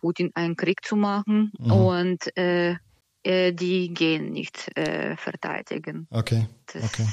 Putin 0.00 0.32
einen 0.34 0.56
Krieg 0.56 0.84
zu 0.84 0.96
machen 0.96 1.52
mhm. 1.58 1.72
und 1.72 2.36
äh, 2.36 2.74
äh, 3.22 3.52
die 3.52 3.94
gehen 3.94 4.32
nicht 4.32 4.76
äh, 4.76 5.16
verteidigen. 5.16 6.06
Okay. 6.10 6.46
Das, 6.72 6.84
okay. 6.84 7.06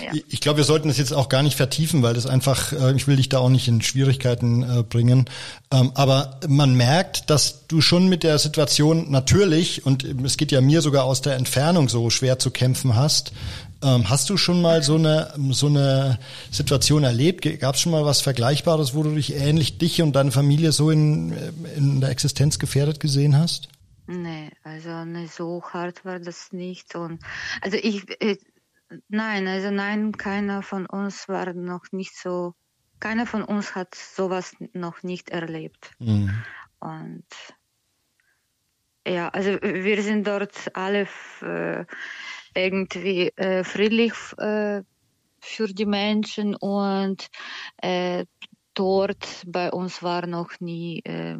Ja. 0.00 0.12
Ich 0.28 0.40
glaube, 0.40 0.58
wir 0.58 0.64
sollten 0.64 0.88
das 0.88 0.98
jetzt 0.98 1.12
auch 1.12 1.28
gar 1.28 1.42
nicht 1.42 1.56
vertiefen, 1.56 2.02
weil 2.02 2.14
das 2.14 2.26
einfach, 2.26 2.72
äh, 2.72 2.94
ich 2.94 3.08
will 3.08 3.16
dich 3.16 3.28
da 3.28 3.38
auch 3.38 3.48
nicht 3.48 3.66
in 3.66 3.82
Schwierigkeiten 3.82 4.62
äh, 4.62 4.82
bringen. 4.82 5.28
Ähm, 5.72 5.90
aber 5.94 6.38
man 6.46 6.74
merkt, 6.74 7.28
dass 7.28 7.66
du 7.66 7.80
schon 7.80 8.08
mit 8.08 8.22
der 8.22 8.38
Situation 8.38 9.10
natürlich, 9.10 9.84
und 9.84 10.04
es 10.04 10.36
geht 10.36 10.52
ja 10.52 10.60
mir 10.60 10.80
sogar 10.80 11.04
aus 11.04 11.22
der 11.22 11.34
Entfernung 11.36 11.88
so 11.88 12.08
schwer 12.10 12.38
zu 12.38 12.50
kämpfen 12.50 12.94
hast. 12.94 13.32
Ähm, 13.82 14.10
hast 14.10 14.28
du 14.28 14.36
schon 14.36 14.60
mal 14.60 14.82
so 14.82 14.96
eine, 14.96 15.32
so 15.50 15.66
eine 15.66 16.18
Situation 16.50 17.04
erlebt? 17.04 17.42
Gab 17.60 17.74
es 17.74 17.80
schon 17.80 17.92
mal 17.92 18.04
was 18.04 18.20
Vergleichbares, 18.20 18.94
wo 18.94 19.02
du 19.02 19.14
dich 19.14 19.34
ähnlich 19.34 19.78
dich 19.78 20.02
und 20.02 20.14
deine 20.14 20.32
Familie 20.32 20.72
so 20.72 20.90
in, 20.90 21.32
in 21.76 22.00
der 22.00 22.10
Existenz 22.10 22.58
gefährdet 22.58 23.00
gesehen 23.00 23.38
hast? 23.38 23.68
Nee, 24.06 24.50
also 24.64 24.90
so 25.28 25.62
hart 25.62 26.04
war 26.04 26.18
das 26.18 26.52
nicht. 26.52 26.94
Und 26.94 27.20
also 27.62 27.76
ich, 27.76 28.04
ich 28.20 28.38
Nein, 29.08 29.46
also 29.46 29.70
nein, 29.70 30.12
keiner 30.12 30.62
von 30.62 30.86
uns 30.86 31.28
war 31.28 31.52
noch 31.52 31.84
nicht 31.92 32.16
so, 32.16 32.54
keiner 32.98 33.24
von 33.24 33.44
uns 33.44 33.74
hat 33.74 33.94
sowas 33.94 34.56
noch 34.72 35.02
nicht 35.02 35.30
erlebt. 35.30 35.92
Mhm. 36.00 36.42
Und 36.80 37.24
ja, 39.06 39.28
also 39.28 39.58
wir 39.62 40.02
sind 40.02 40.26
dort 40.26 40.54
alle 40.74 41.06
äh, 41.40 41.84
irgendwie 42.54 43.28
äh, 43.36 43.64
friedlich 43.64 44.12
äh, 44.38 44.82
für 45.40 45.68
die 45.68 45.86
Menschen 45.86 46.54
und 46.54 47.28
äh, 47.78 48.24
dort 48.74 49.26
bei 49.46 49.70
uns 49.70 50.02
war 50.02 50.26
noch 50.26 50.60
nie 50.60 51.00
äh, 51.00 51.36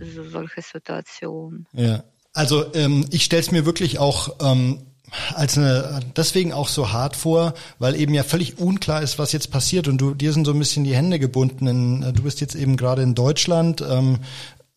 so, 0.00 0.24
solche 0.24 0.62
Situation. 0.62 1.66
Ja, 1.72 2.04
also 2.32 2.74
ähm, 2.74 3.06
ich 3.10 3.24
stelle 3.24 3.40
es 3.40 3.50
mir 3.50 3.66
wirklich 3.66 3.98
auch 3.98 4.36
ähm, 4.40 4.86
als 5.34 5.56
eine, 5.56 6.00
deswegen 6.16 6.52
auch 6.52 6.68
so 6.68 6.92
hart 6.92 7.16
vor, 7.16 7.54
weil 7.78 7.94
eben 7.94 8.12
ja 8.14 8.22
völlig 8.22 8.58
unklar 8.58 9.02
ist, 9.02 9.18
was 9.18 9.32
jetzt 9.32 9.50
passiert 9.50 9.88
und 9.88 9.98
du, 9.98 10.14
dir 10.14 10.32
sind 10.32 10.44
so 10.44 10.52
ein 10.52 10.58
bisschen 10.58 10.84
die 10.84 10.94
Hände 10.94 11.18
gebunden. 11.18 11.66
In, 11.66 12.14
du 12.14 12.22
bist 12.22 12.40
jetzt 12.40 12.54
eben 12.54 12.76
gerade 12.76 13.02
in 13.02 13.14
Deutschland. 13.14 13.80
Ähm, 13.80 14.18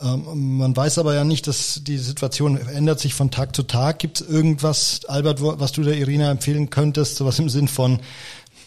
man 0.01 0.75
weiß 0.75 0.97
aber 0.97 1.13
ja 1.13 1.23
nicht, 1.23 1.47
dass 1.47 1.81
die 1.83 1.97
Situation 1.97 2.57
ändert 2.57 2.99
sich 2.99 3.13
von 3.13 3.29
Tag 3.29 3.55
zu 3.55 3.63
Tag. 3.63 3.99
Gibt 3.99 4.21
es 4.21 4.27
irgendwas, 4.27 5.01
Albert, 5.07 5.41
was 5.41 5.71
du 5.71 5.83
der 5.83 5.97
Irina 5.97 6.31
empfehlen 6.31 6.69
könntest, 6.69 7.17
sowas 7.17 7.37
im 7.39 7.49
Sinn 7.49 7.67
von, 7.67 7.99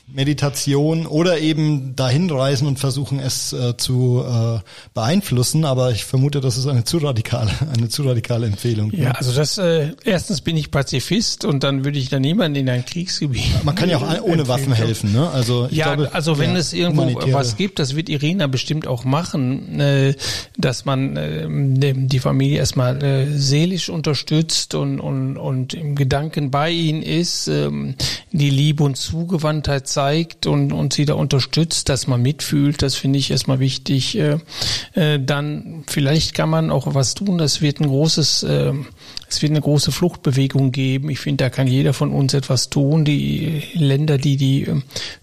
Meditation 0.07 1.07
oder 1.07 1.39
eben 1.39 1.97
dahin 1.97 2.31
reisen 2.31 2.69
und 2.69 2.79
versuchen 2.79 3.19
es 3.19 3.53
äh, 3.55 3.77
zu 3.77 4.23
äh, 4.27 4.61
beeinflussen. 4.93 5.65
Aber 5.65 5.93
ich 5.93 6.05
vermute, 6.05 6.41
das 6.41 6.59
ist 6.59 6.67
eine 6.67 6.85
zu 6.85 6.99
radikale, 6.99 7.51
eine 7.75 7.89
zu 7.89 8.03
radikale 8.03 8.47
Empfehlung. 8.47 8.93
Ja, 8.93 9.09
ne? 9.09 9.17
also 9.17 9.33
das 9.33 9.57
äh, 9.57 9.93
erstens 10.05 10.43
bin 10.43 10.59
ich 10.59 10.71
Pazifist 10.71 11.45
und 11.47 11.65
dann 11.65 11.85
würde 11.85 11.99
ich 11.99 12.11
da 12.11 12.21
niemanden 12.21 12.57
in 12.57 12.69
ein 12.69 12.85
Kriegsgebiet. 12.85 13.65
Man 13.65 13.75
kann 13.75 13.89
ja 13.89 13.97
auch 13.97 14.23
ohne 14.23 14.47
Waffen 14.47 14.75
helfen, 14.75 15.13
ne? 15.13 15.31
Also 15.31 15.69
ich 15.71 15.79
ja, 15.79 15.95
glaube, 15.95 16.15
also 16.15 16.39
wenn 16.39 16.53
ja, 16.53 16.59
es 16.59 16.75
irgendwo 16.75 17.05
was 17.33 17.57
gibt, 17.57 17.79
das 17.79 17.97
wird 17.97 18.11
Irina 18.11 18.47
bestimmt 18.47 18.87
auch 18.87 19.05
machen, 19.05 19.81
äh, 19.81 20.15
dass 20.59 20.85
man 20.85 21.17
äh, 21.17 21.95
die 21.97 22.19
Familie 22.19 22.59
erstmal 22.59 23.03
äh, 23.03 23.39
seelisch 23.39 23.89
unterstützt 23.89 24.75
und 24.75 25.01
und 25.01 25.39
und 25.39 25.73
im 25.73 25.95
Gedanken 25.95 26.51
bei 26.51 26.71
ihnen 26.71 27.03
ist, 27.03 27.49
äh, 27.49 27.71
die 28.33 28.51
Liebe 28.51 28.85
und 28.85 28.97
Zugewandtheit 28.97 29.94
zeigt 29.95 30.47
und, 30.47 30.73
und 30.73 30.93
sie 30.93 31.05
da 31.05 31.15
unterstützt, 31.15 31.89
dass 31.89 32.09
man 32.09 32.21
mitfühlt, 32.21 32.83
das 32.83 32.97
finde 32.97 33.21
ich 33.21 33.31
erstmal 33.31 33.61
wichtig. 33.61 34.19
Äh, 34.19 34.39
äh, 34.95 35.21
dann 35.25 35.85
vielleicht 35.87 36.35
kann 36.35 36.51
man 36.51 36.73
auch 36.73 36.95
was 36.95 37.15
tun. 37.15 37.39
Das 37.39 37.61
wird 37.61 37.81
ein 37.81 37.87
großes 37.87 38.43
äh, 38.43 38.73
es 39.29 39.43
wird 39.43 39.51
eine 39.51 39.61
große 39.61 39.91
Fluchtbewegung 39.91 40.71
geben. 40.71 41.11
Ich 41.11 41.19
finde, 41.19 41.45
da 41.45 41.51
kann 41.51 41.67
jeder 41.67 41.93
von 41.93 42.13
uns 42.13 42.35
etwas 42.35 42.71
tun. 42.71 43.05
Die 43.05 43.63
Länder, 43.73 44.19
die 44.19 44.37
die 44.37 44.67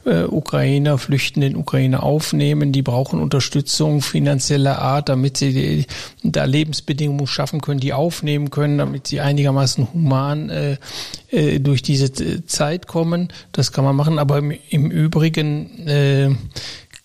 äh, 0.05 0.23
Ukrainer, 0.23 0.97
flüchtenden 0.97 1.55
Ukrainer 1.55 2.03
aufnehmen, 2.03 2.71
die 2.71 2.81
brauchen 2.81 3.21
Unterstützung 3.21 4.01
finanzieller 4.01 4.79
Art, 4.79 5.07
damit 5.07 5.37
sie 5.37 5.85
da 6.23 6.43
Lebensbedingungen 6.43 7.27
schaffen 7.27 7.61
können, 7.61 7.79
die 7.79 7.93
aufnehmen 7.93 8.49
können, 8.49 8.79
damit 8.79 9.07
sie 9.07 9.21
einigermaßen 9.21 9.87
human 9.93 10.77
durch 11.59 11.81
diese 11.81 12.45
Zeit 12.45 12.87
kommen. 12.87 13.29
Das 13.53 13.71
kann 13.71 13.85
man 13.85 13.95
machen. 13.95 14.19
Aber 14.19 14.41
im, 14.69 14.91
Übrigen 14.91 15.87
äh, 15.87 16.29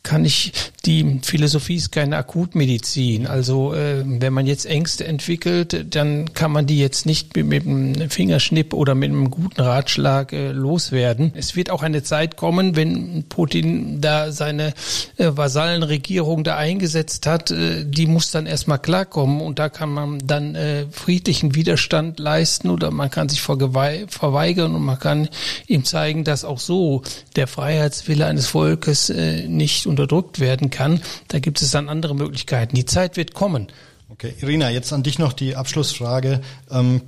kann 0.06 0.24
ich, 0.24 0.52
die 0.86 1.18
Philosophie 1.22 1.74
ist 1.74 1.90
keine 1.90 2.16
Akutmedizin. 2.16 3.26
Also 3.26 3.74
äh, 3.74 4.04
wenn 4.06 4.32
man 4.32 4.46
jetzt 4.46 4.64
Ängste 4.64 5.04
entwickelt, 5.04 5.94
dann 5.94 6.32
kann 6.32 6.52
man 6.52 6.66
die 6.66 6.78
jetzt 6.78 7.06
nicht 7.06 7.36
mit, 7.36 7.46
mit 7.46 7.66
einem 7.66 8.08
Fingerschnipp 8.08 8.72
oder 8.72 8.94
mit 8.94 9.10
einem 9.10 9.30
guten 9.30 9.60
Ratschlag 9.60 10.32
äh, 10.32 10.52
loswerden. 10.52 11.32
Es 11.34 11.56
wird 11.56 11.70
auch 11.70 11.82
eine 11.82 12.04
Zeit 12.04 12.36
kommen, 12.36 12.76
wenn 12.76 13.24
Putin 13.28 14.00
da 14.00 14.30
seine 14.30 14.74
äh, 15.16 15.32
Vasallenregierung 15.34 16.44
da 16.44 16.56
eingesetzt 16.56 17.26
hat, 17.26 17.50
äh, 17.50 17.84
die 17.84 18.06
muss 18.06 18.30
dann 18.30 18.46
erstmal 18.46 18.78
klarkommen 18.78 19.40
und 19.40 19.58
da 19.58 19.68
kann 19.68 19.90
man 19.90 20.20
dann 20.24 20.54
äh, 20.54 20.86
friedlichen 20.92 21.56
Widerstand 21.56 22.20
leisten 22.20 22.70
oder 22.70 22.92
man 22.92 23.10
kann 23.10 23.28
sich 23.28 23.40
verweigern 23.40 24.76
und 24.76 24.84
man 24.84 25.00
kann 25.00 25.28
ihm 25.66 25.84
zeigen, 25.84 26.22
dass 26.22 26.44
auch 26.44 26.60
so 26.60 27.02
der 27.34 27.48
Freiheitswille 27.48 28.24
eines 28.24 28.46
Volkes 28.46 29.10
äh, 29.10 29.48
nicht 29.48 29.86
unterdrückt 29.96 30.40
werden 30.40 30.70
kann. 30.70 31.00
Da 31.28 31.38
gibt 31.38 31.62
es 31.62 31.70
dann 31.70 31.88
andere 31.88 32.14
Möglichkeiten. 32.14 32.76
Die 32.76 32.84
Zeit 32.84 33.16
wird 33.16 33.34
kommen. 33.34 33.68
Okay, 34.08 34.34
Irina, 34.40 34.70
jetzt 34.70 34.92
an 34.92 35.02
dich 35.02 35.18
noch 35.18 35.32
die 35.32 35.56
Abschlussfrage. 35.56 36.40
Ähm, 36.70 37.00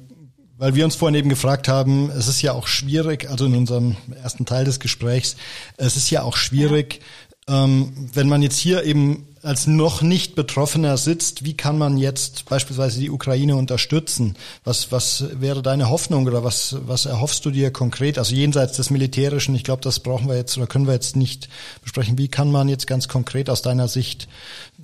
weil 0.57 0.74
wir 0.74 0.85
uns 0.85 0.96
vorhin 0.96 1.14
eben 1.14 1.29
gefragt 1.29 1.68
haben, 1.68 2.11
es 2.11 2.27
ist 2.27 2.42
ja 2.42 2.53
auch 2.53 2.66
schwierig, 2.66 3.31
also 3.31 3.46
in 3.46 3.55
unserem 3.55 3.96
ersten 4.20 4.44
Teil 4.44 4.64
des 4.64 4.81
Gesprächs, 4.81 5.37
es 5.77 5.96
ist 5.96 6.11
ja 6.11 6.22
auch 6.22 6.37
schwierig, 6.37 7.01
ja. 7.48 7.64
Ähm, 7.64 8.11
wenn 8.12 8.29
man 8.29 8.42
jetzt 8.42 8.59
hier 8.59 8.85
eben 8.85 9.27
als 9.42 9.66
noch 9.66 10.03
nicht 10.03 10.35
Betroffener 10.35 10.96
sitzt, 10.96 11.44
wie 11.44 11.57
kann 11.57 11.79
man 11.79 11.96
jetzt 11.96 12.44
beispielsweise 12.46 13.01
die 13.01 13.11
Ukraine 13.11 13.57
unterstützen? 13.57 14.37
Was, 14.64 14.92
was 14.92 15.40
wäre 15.40 15.62
deine 15.62 15.90
Hoffnung 15.90 16.27
oder 16.27 16.44
was, 16.44 16.77
was 16.87 17.07
erhoffst 17.07 17.44
du 17.44 17.51
dir 17.51 17.72
konkret? 17.72 18.18
Also 18.18 18.35
jenseits 18.35 18.77
des 18.77 18.90
Militärischen, 18.90 19.55
ich 19.55 19.64
glaube, 19.64 19.83
das 19.83 20.01
brauchen 20.01 20.29
wir 20.29 20.37
jetzt 20.37 20.57
oder 20.57 20.66
können 20.66 20.87
wir 20.87 20.94
jetzt 20.94 21.16
nicht 21.16 21.48
besprechen. 21.83 22.18
Wie 22.18 22.29
kann 22.29 22.51
man 22.51 22.68
jetzt 22.68 22.87
ganz 22.87 23.09
konkret 23.09 23.51
aus 23.51 23.62
deiner 23.62 23.88
Sicht 23.88 24.29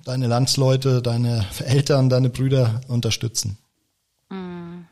deine 0.04 0.26
Landsleute, 0.26 1.02
deine 1.02 1.46
Eltern, 1.64 2.08
deine 2.08 2.30
Brüder 2.30 2.80
unterstützen? 2.88 3.58
Hm, 4.30 4.86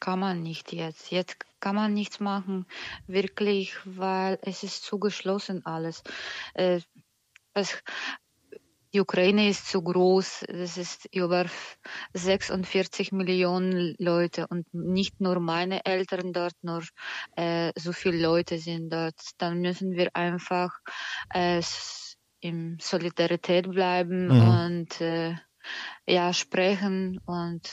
kann 0.00 0.18
man 0.18 0.42
nicht 0.42 0.72
jetzt. 0.72 1.10
Jetzt 1.10 1.36
kann 1.60 1.74
man 1.74 1.94
nichts 1.94 2.20
machen, 2.20 2.66
wirklich, 3.06 3.74
weil 3.84 4.38
es 4.42 4.62
ist 4.62 4.84
zugeschlossen 4.84 5.64
alles. 5.66 6.02
Äh, 6.54 6.80
es, 7.54 7.74
die 8.96 9.00
Ukraine 9.02 9.50
ist 9.50 9.66
zu 9.66 9.82
groß. 9.82 10.44
Es 10.48 10.78
ist 10.78 11.06
über 11.12 11.44
46 12.14 13.12
Millionen 13.12 13.94
Leute 13.98 14.46
und 14.46 14.72
nicht 14.72 15.20
nur 15.20 15.38
meine 15.38 15.84
Eltern 15.84 16.32
dort, 16.32 16.54
nur 16.62 16.82
äh, 17.36 17.72
so 17.76 17.92
viele 17.92 18.22
Leute 18.22 18.56
sind 18.56 18.90
dort. 18.90 19.20
Dann 19.36 19.60
müssen 19.60 19.92
wir 19.92 20.16
einfach 20.16 20.70
äh, 21.34 21.60
in 22.40 22.78
Solidarität 22.80 23.70
bleiben 23.70 24.28
mhm. 24.28 24.48
und 24.48 25.00
äh, 25.02 25.34
ja 26.06 26.32
sprechen 26.32 27.20
und 27.26 27.68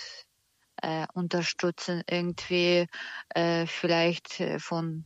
äh, 0.81 1.05
unterstützen 1.13 2.03
irgendwie 2.05 2.85
äh, 3.29 3.65
vielleicht 3.65 4.41
äh, 4.41 4.59
von 4.59 5.05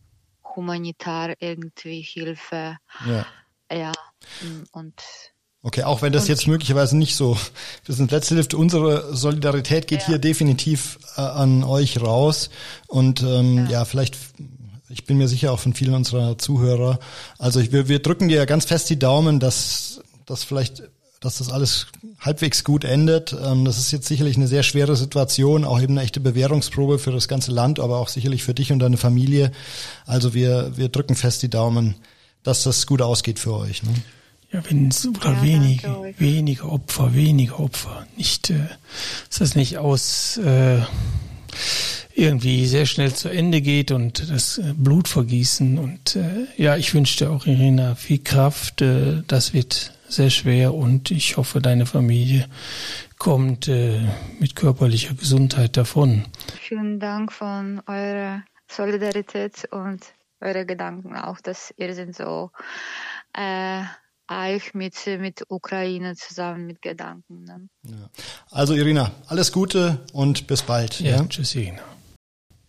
humanitar 0.56 1.36
irgendwie 1.38 2.02
Hilfe. 2.02 2.78
Ja. 3.06 3.28
Ja. 3.72 3.92
Und 4.72 5.04
Okay, 5.64 5.84
auch 5.84 6.02
wenn 6.02 6.14
das 6.14 6.24
und 6.24 6.30
jetzt 6.30 6.48
möglicherweise 6.48 6.96
nicht 6.96 7.16
so 7.16 7.38
bis 7.86 8.00
ins 8.00 8.12
letzte 8.12 8.36
Lift, 8.36 8.54
unsere 8.54 9.16
Solidarität 9.16 9.88
geht 9.88 10.02
ja. 10.02 10.08
hier 10.08 10.20
definitiv 10.20 11.00
äh, 11.18 11.22
an 11.22 11.64
euch 11.64 12.02
raus 12.02 12.50
und 12.88 13.22
ähm, 13.24 13.66
ja. 13.66 13.72
ja. 13.72 13.86
vielleicht 13.86 14.18
ich 14.90 15.06
bin 15.06 15.18
mir 15.18 15.28
sicher 15.28 15.52
auch 15.52 15.60
von 15.60 15.74
vielen 15.74 15.94
unserer 15.94 16.38
Zuhörer. 16.38 17.00
Also 17.38 17.60
ich, 17.60 17.74
wir, 17.74 17.90
wir 17.90 18.00
drücken 18.00 18.30
dir 18.30 18.46
ganz 18.46 18.66
fest 18.66 18.90
die 18.90 18.98
Daumen, 18.98 19.42
dass, 19.42 20.02
dass 20.26 20.46
vielleicht 20.46 20.84
dass 21.20 21.40
das 21.40 21.52
alles 21.52 21.88
halbwegs 22.20 22.64
gut 22.64 22.84
endet. 22.84 23.36
Ähm, 23.44 23.66
das 23.66 23.78
ist 23.80 23.92
jetzt 23.92 24.08
sicherlich 24.08 24.38
eine 24.38 24.48
sehr 24.48 24.64
schwere 24.64 24.96
Situation, 24.96 25.66
auch 25.66 25.82
eben 25.82 25.94
eine 25.94 26.04
echte 26.04 26.20
Bewährungsprobe 26.20 27.00
für 27.00 27.12
das 27.12 27.28
ganze 27.28 27.52
Land, 27.52 27.80
aber 27.80 27.98
auch 27.98 28.08
sicherlich 28.08 28.44
für 28.44 28.54
dich 28.54 28.72
und 28.72 28.80
deine 28.80 28.98
Familie. 28.98 29.52
Also 30.06 30.34
wir, 30.34 30.78
wir 30.78 30.90
drücken 30.90 31.16
fest 31.16 31.42
die 31.42 31.50
Daumen, 31.50 31.96
dass 32.44 32.64
das 32.64 32.86
gut 32.86 33.02
ausgeht 33.02 33.40
für 33.40 33.54
euch. 33.54 33.84
Ne? 33.84 33.90
Ja, 34.52 34.62
wenn 34.70 34.88
es 34.88 35.06
oder 35.06 35.34
ja, 35.34 35.44
wenige, 35.44 36.14
wenige 36.18 36.70
Opfer, 36.70 37.14
wenige 37.14 37.60
Opfer. 37.60 38.08
Nicht, 38.16 38.50
äh, 38.50 38.68
ist 39.30 39.42
das 39.42 39.56
nicht 39.56 39.78
aus 39.78 40.38
äh, 40.38 40.80
irgendwie 42.14 42.66
sehr 42.66 42.86
schnell 42.86 43.14
zu 43.14 43.30
Ende 43.30 43.62
geht 43.62 43.92
und 43.92 44.32
das 44.32 44.58
äh, 44.58 44.74
Blut 44.76 45.08
vergießen. 45.08 45.78
Und 45.78 46.16
äh, 46.16 46.48
ja, 46.56 46.78
ich 46.78 46.94
wünschte 46.94 47.30
auch 47.30 47.46
Irina 47.46 47.96
viel 47.96 48.20
Kraft. 48.20 48.82
Äh, 48.82 49.24
das 49.28 49.54
wird 49.54 49.94
sehr 50.08 50.30
schwer 50.30 50.74
und 50.74 51.12
ich 51.12 51.38
hoffe, 51.38 51.62
deine 51.62 51.86
Familie 51.86 52.48
kommt 53.18 53.68
äh, 53.68 54.00
mit 54.40 54.56
körperlicher 54.56 55.14
Gesundheit 55.14 55.78
davon. 55.78 56.26
Vielen 56.60 57.00
Dank 57.00 57.34
von 57.34 57.82
eurer 57.88 58.44
Solidarität 58.70 59.68
und 59.72 60.02
eure 60.40 60.66
Gedanken 60.66 61.16
auch, 61.16 61.40
dass 61.42 61.74
ihr 61.78 61.94
sind 61.94 62.16
so 62.16 62.52
äh, 63.34 63.84
euch 64.30 64.74
mit, 64.74 64.96
mit 65.20 65.44
Ukraine 65.50 66.16
zusammen 66.16 66.66
mit 66.66 66.82
Gedanken. 66.82 67.44
Ne? 67.44 67.70
Ja. 67.84 68.10
Also 68.52 68.74
Irina, 68.74 69.12
alles 69.28 69.52
Gute 69.52 70.06
und 70.14 70.48
bis 70.48 70.64
bald. 70.64 71.00
Ja, 71.00 71.18
ja? 71.18 71.26
tschüss 71.26 71.56
Irina. 71.56 71.82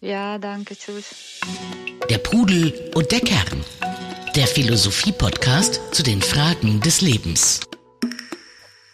Ja, 0.01 0.39
danke, 0.39 0.77
tschüss. 0.77 1.41
Der 2.09 2.19
Pudel 2.19 2.93
und 2.95 3.11
der 3.11 3.21
Kern 3.21 3.65
der 4.39 4.47
Philosophie-Podcast 4.47 5.81
zu 5.91 6.05
den 6.05 6.23
Fragen 6.23 6.81
des 6.81 7.01
Lebens. 7.01 7.59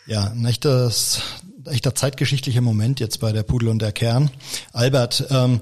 Ja, 0.07 0.29
ein 0.29 0.46
echtes, 0.46 1.20
echter 1.66 1.94
zeitgeschichtlicher 1.94 2.62
Moment 2.62 2.98
jetzt 2.98 3.20
bei 3.20 3.31
der 3.31 3.42
Pudel 3.42 3.68
und 3.68 3.83
der 3.83 3.92
Kern. 3.92 4.31
Albert, 4.72 5.27
ähm, 5.29 5.61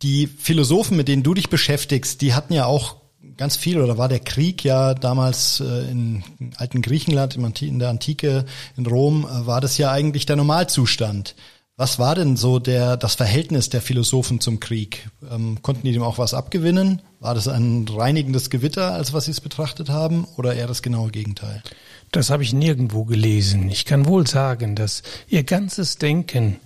die 0.00 0.28
Philosophen, 0.28 0.96
mit 0.96 1.08
denen 1.08 1.24
du 1.24 1.34
dich 1.34 1.50
beschäftigst, 1.50 2.22
die 2.22 2.32
hatten 2.32 2.54
ja 2.54 2.64
auch 2.64 2.96
ganz 3.38 3.56
viel, 3.56 3.80
oder 3.80 3.96
war 3.96 4.08
der 4.08 4.20
Krieg 4.20 4.62
ja 4.64 4.92
damals 4.92 5.60
äh, 5.60 5.90
in 5.90 6.22
alten 6.56 6.82
Griechenland, 6.82 7.36
in 7.36 7.78
der 7.78 7.88
Antike, 7.88 8.44
in 8.76 8.86
Rom, 8.86 9.24
äh, 9.24 9.46
war 9.46 9.62
das 9.62 9.78
ja 9.78 9.90
eigentlich 9.90 10.26
der 10.26 10.36
Normalzustand. 10.36 11.34
Was 11.76 12.00
war 12.00 12.16
denn 12.16 12.36
so 12.36 12.58
der, 12.58 12.96
das 12.96 13.14
Verhältnis 13.14 13.68
der 13.68 13.80
Philosophen 13.80 14.40
zum 14.40 14.58
Krieg? 14.58 15.08
Ähm, 15.30 15.62
konnten 15.62 15.86
die 15.86 15.92
dem 15.92 16.02
auch 16.02 16.18
was 16.18 16.34
abgewinnen? 16.34 17.02
War 17.20 17.36
das 17.36 17.46
ein 17.46 17.86
reinigendes 17.88 18.50
Gewitter, 18.50 18.92
als 18.94 19.12
was 19.12 19.26
Sie 19.26 19.30
es 19.30 19.40
betrachtet 19.40 19.88
haben, 19.88 20.26
oder 20.36 20.54
eher 20.54 20.66
das 20.66 20.82
genaue 20.82 21.10
Gegenteil? 21.12 21.62
Das 22.10 22.30
habe 22.30 22.42
ich 22.42 22.52
nirgendwo 22.52 23.04
gelesen. 23.04 23.68
Ich 23.68 23.84
kann 23.84 24.06
wohl 24.06 24.26
sagen, 24.26 24.74
dass 24.74 25.04
ihr 25.28 25.44
ganzes 25.44 25.98
Denken 25.98 26.58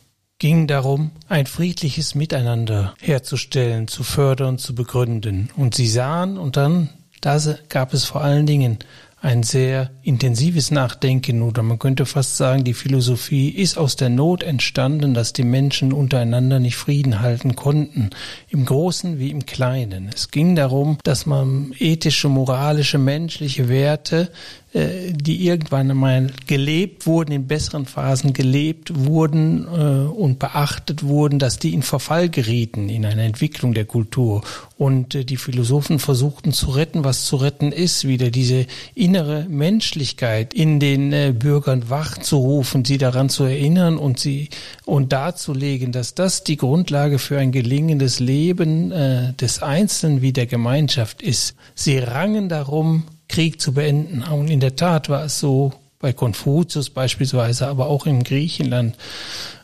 ging 0.43 0.67
darum, 0.67 1.13
ein 1.29 1.47
friedliches 1.47 2.17
Miteinander 2.17 2.95
herzustellen, 3.01 3.87
zu 3.87 4.03
fördern, 4.03 4.59
zu 4.59 4.75
begründen. 4.75 5.51
Und 5.57 5.77
sie 5.77 5.87
sahen, 5.87 6.37
und 6.37 6.57
dann, 6.57 6.89
da 7.21 7.39
gab 7.69 7.95
es 7.95 8.05
vor 8.07 8.23
allen 8.23 8.45
Dingen 8.45 8.79
ein 9.21 9.45
sehr 9.45 9.93
intensives 10.03 10.73
Nachdenken 10.73 11.43
oder 11.43 11.63
man 11.63 11.79
könnte 11.79 12.07
fast 12.07 12.37
sagen, 12.37 12.65
die 12.65 12.75
Philosophie 12.75 13.51
ist 13.51 13.79
aus 13.79 13.95
der 13.95 14.09
Not 14.09 14.43
entstanden, 14.43 15.15
dass 15.15 15.33
die 15.33 15.45
Menschen 15.45 15.93
untereinander 15.93 16.59
nicht 16.59 16.75
Frieden 16.75 17.21
halten 17.21 17.55
konnten, 17.55 18.11
im 18.49 18.65
Großen 18.65 19.21
wie 19.21 19.31
im 19.31 19.47
Kleinen. 19.47 20.11
Es 20.13 20.33
ging 20.33 20.57
darum, 20.57 20.99
dass 21.05 21.25
man 21.25 21.73
ethische, 21.79 22.29
moralische, 22.29 22.99
menschliche 22.99 23.69
Werte 23.69 24.33
die 24.75 25.47
irgendwann 25.47 25.91
einmal 25.91 26.31
gelebt 26.47 27.07
wurden, 27.07 27.33
in 27.33 27.47
besseren 27.47 27.85
Phasen 27.85 28.33
gelebt 28.33 29.05
wurden 29.05 29.67
äh, 29.67 30.09
und 30.11 30.39
beachtet 30.39 31.03
wurden, 31.03 31.39
dass 31.39 31.59
die 31.59 31.75
in 31.75 31.83
Verfall 31.83 32.31
gerieten 32.31 32.89
in 32.89 33.05
einer 33.05 33.23
Entwicklung 33.23 33.75
der 33.75 33.85
Kultur. 33.85 34.43
Und 34.79 35.15
äh, 35.15 35.25
die 35.25 35.37
Philosophen 35.37 35.99
versuchten 35.99 36.53
zu 36.53 36.71
retten, 36.71 37.05
was 37.05 37.27
zu 37.27 37.37
retten 37.37 37.71
ist, 37.71 38.09
wieder 38.09 38.31
diese 38.31 38.67
innere 38.95 39.45
Menschlichkeit 39.49 40.55
in 40.55 40.81
den 40.81 41.13
äh, 41.13 41.35
Bürgern 41.39 41.91
wachzurufen, 41.91 42.85
sie 42.87 42.99
daran 42.99 43.29
zu 43.29 43.45
erinnern 43.45 43.99
und 43.99 44.19
sie 44.19 44.49
und 44.87 45.13
darzulegen, 45.13 45.93
dass 45.93 46.15
das 46.15 46.45
die 46.45 46.57
Grundlage 46.57 47.19
für 47.19 47.39
ein 47.39 47.53
gelingendes 47.53 48.21
Leben 48.21 48.91
äh, 48.91 49.35
des 49.35 49.63
Einzelnen 49.63 50.23
wie 50.23 50.33
der 50.33 50.47
Gemeinschaft 50.47 51.21
ist. 51.21 51.57
Sie 51.75 51.99
rangen 51.99 52.49
darum, 52.49 53.05
Krieg 53.33 53.61
zu 53.61 53.73
beenden. 53.73 54.23
Und 54.23 54.49
in 54.49 54.61
der 54.61 54.77
Tat 54.77 55.09
war 55.09 55.25
es 55.25 55.41
so 55.41 55.73
bei 55.99 56.13
Konfuzius 56.13 56.91
beispielsweise, 56.91 57.67
aber 57.67 57.87
auch 57.87 58.07
in 58.07 58.25
Griechenland 58.25 58.95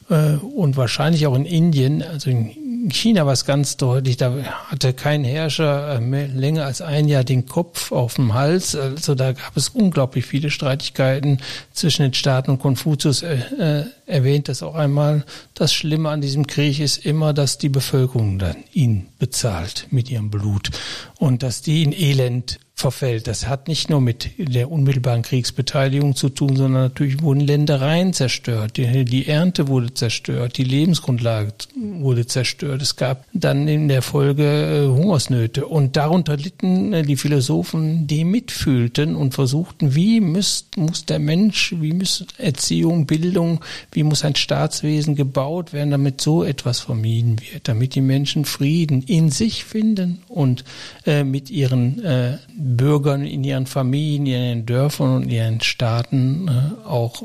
äh, 0.08 0.36
und 0.36 0.76
wahrscheinlich 0.76 1.26
auch 1.26 1.34
in 1.34 1.44
Indien, 1.44 2.02
also 2.02 2.30
in 2.30 2.90
China 2.90 3.26
war 3.26 3.32
es 3.32 3.44
ganz 3.44 3.76
deutlich, 3.76 4.16
da 4.16 4.32
hatte 4.68 4.94
kein 4.94 5.24
Herrscher 5.24 6.00
äh, 6.00 6.26
länger 6.26 6.64
als 6.64 6.80
ein 6.80 7.08
Jahr 7.08 7.24
den 7.24 7.46
Kopf 7.46 7.92
auf 7.92 8.14
dem 8.14 8.32
Hals. 8.32 8.74
Also 8.74 9.14
da 9.14 9.32
gab 9.32 9.56
es 9.56 9.68
unglaublich 9.68 10.24
viele 10.24 10.50
Streitigkeiten 10.50 11.38
zwischen 11.72 12.02
den 12.02 12.14
Staaten 12.14 12.52
und 12.52 12.60
Konfuzius 12.60 13.22
äh, 13.22 13.38
äh, 13.58 13.84
erwähnt 14.06 14.48
das 14.48 14.62
auch 14.62 14.76
einmal. 14.76 15.24
Das 15.54 15.74
Schlimme 15.74 16.08
an 16.08 16.22
diesem 16.22 16.46
Krieg 16.46 16.80
ist 16.80 17.04
immer, 17.04 17.34
dass 17.34 17.58
die 17.58 17.68
Bevölkerung 17.68 18.38
dann 18.38 18.56
ihn 18.72 19.08
bezahlt 19.18 19.88
mit 19.90 20.10
ihrem 20.10 20.30
Blut 20.30 20.70
und 21.18 21.42
dass 21.42 21.60
die 21.60 21.82
in 21.82 21.92
Elend 21.92 22.60
verfällt. 22.78 23.26
Das 23.26 23.48
hat 23.48 23.66
nicht 23.66 23.90
nur 23.90 24.00
mit 24.00 24.30
der 24.38 24.70
unmittelbaren 24.70 25.22
Kriegsbeteiligung 25.22 26.14
zu 26.14 26.28
tun, 26.28 26.54
sondern 26.54 26.84
natürlich 26.84 27.20
wurden 27.22 27.40
Ländereien 27.40 28.12
zerstört, 28.12 28.76
die, 28.76 29.04
die, 29.04 29.26
Ernte 29.26 29.66
wurde 29.66 29.92
zerstört, 29.94 30.56
die 30.58 30.64
Lebensgrundlage 30.64 31.52
wurde 31.74 32.26
zerstört. 32.26 32.80
Es 32.80 32.94
gab 32.94 33.24
dann 33.32 33.66
in 33.66 33.88
der 33.88 34.02
Folge 34.02 34.44
äh, 34.44 34.86
Hungersnöte 34.86 35.66
und 35.66 35.96
darunter 35.96 36.36
litten 36.36 36.92
äh, 36.92 37.02
die 37.02 37.16
Philosophen, 37.16 38.06
die 38.06 38.24
mitfühlten 38.24 39.16
und 39.16 39.34
versuchten, 39.34 39.96
wie 39.96 40.20
muss, 40.20 40.66
muss 40.76 41.04
der 41.04 41.18
Mensch, 41.18 41.74
wie 41.80 41.92
muss 41.92 42.24
Erziehung, 42.38 43.06
Bildung, 43.06 43.60
wie 43.90 44.04
muss 44.04 44.24
ein 44.24 44.36
Staatswesen 44.36 45.16
gebaut 45.16 45.72
werden, 45.72 45.90
damit 45.90 46.20
so 46.20 46.44
etwas 46.44 46.78
vermieden 46.78 47.40
wird, 47.40 47.66
damit 47.66 47.96
die 47.96 48.02
Menschen 48.02 48.44
Frieden 48.44 49.02
in 49.02 49.30
sich 49.30 49.64
finden 49.64 50.20
und 50.28 50.64
äh, 51.06 51.24
mit 51.24 51.50
ihren 51.50 52.04
äh, 52.04 52.38
Bürgern 52.76 53.24
in 53.24 53.44
ihren 53.44 53.66
Familien, 53.66 54.26
in 54.26 54.48
ihren 54.48 54.66
Dörfern 54.66 55.16
und 55.16 55.28
ihren 55.28 55.60
Staaten 55.60 56.48
äh, 56.48 56.86
auch 56.86 57.22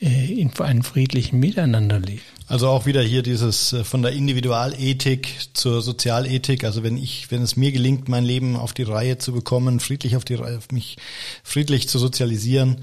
äh, 0.00 0.40
in 0.40 0.52
einem 0.58 0.82
friedlichen 0.82 1.40
Miteinander 1.40 1.98
leben. 1.98 2.22
Also 2.48 2.68
auch 2.68 2.86
wieder 2.86 3.02
hier 3.02 3.22
dieses 3.22 3.72
äh, 3.72 3.82
von 3.82 4.02
der 4.02 4.12
Individualethik 4.12 5.48
zur 5.54 5.82
Sozialethik. 5.82 6.64
Also 6.64 6.82
wenn 6.82 6.96
ich, 6.96 7.30
wenn 7.30 7.42
es 7.42 7.56
mir 7.56 7.72
gelingt, 7.72 8.08
mein 8.08 8.24
Leben 8.24 8.56
auf 8.56 8.72
die 8.72 8.84
Reihe 8.84 9.18
zu 9.18 9.32
bekommen, 9.32 9.80
friedlich 9.80 10.16
auf 10.16 10.24
die 10.24 10.34
Reihe, 10.34 10.60
mich 10.70 10.96
friedlich 11.42 11.88
zu 11.88 11.98
sozialisieren, 11.98 12.78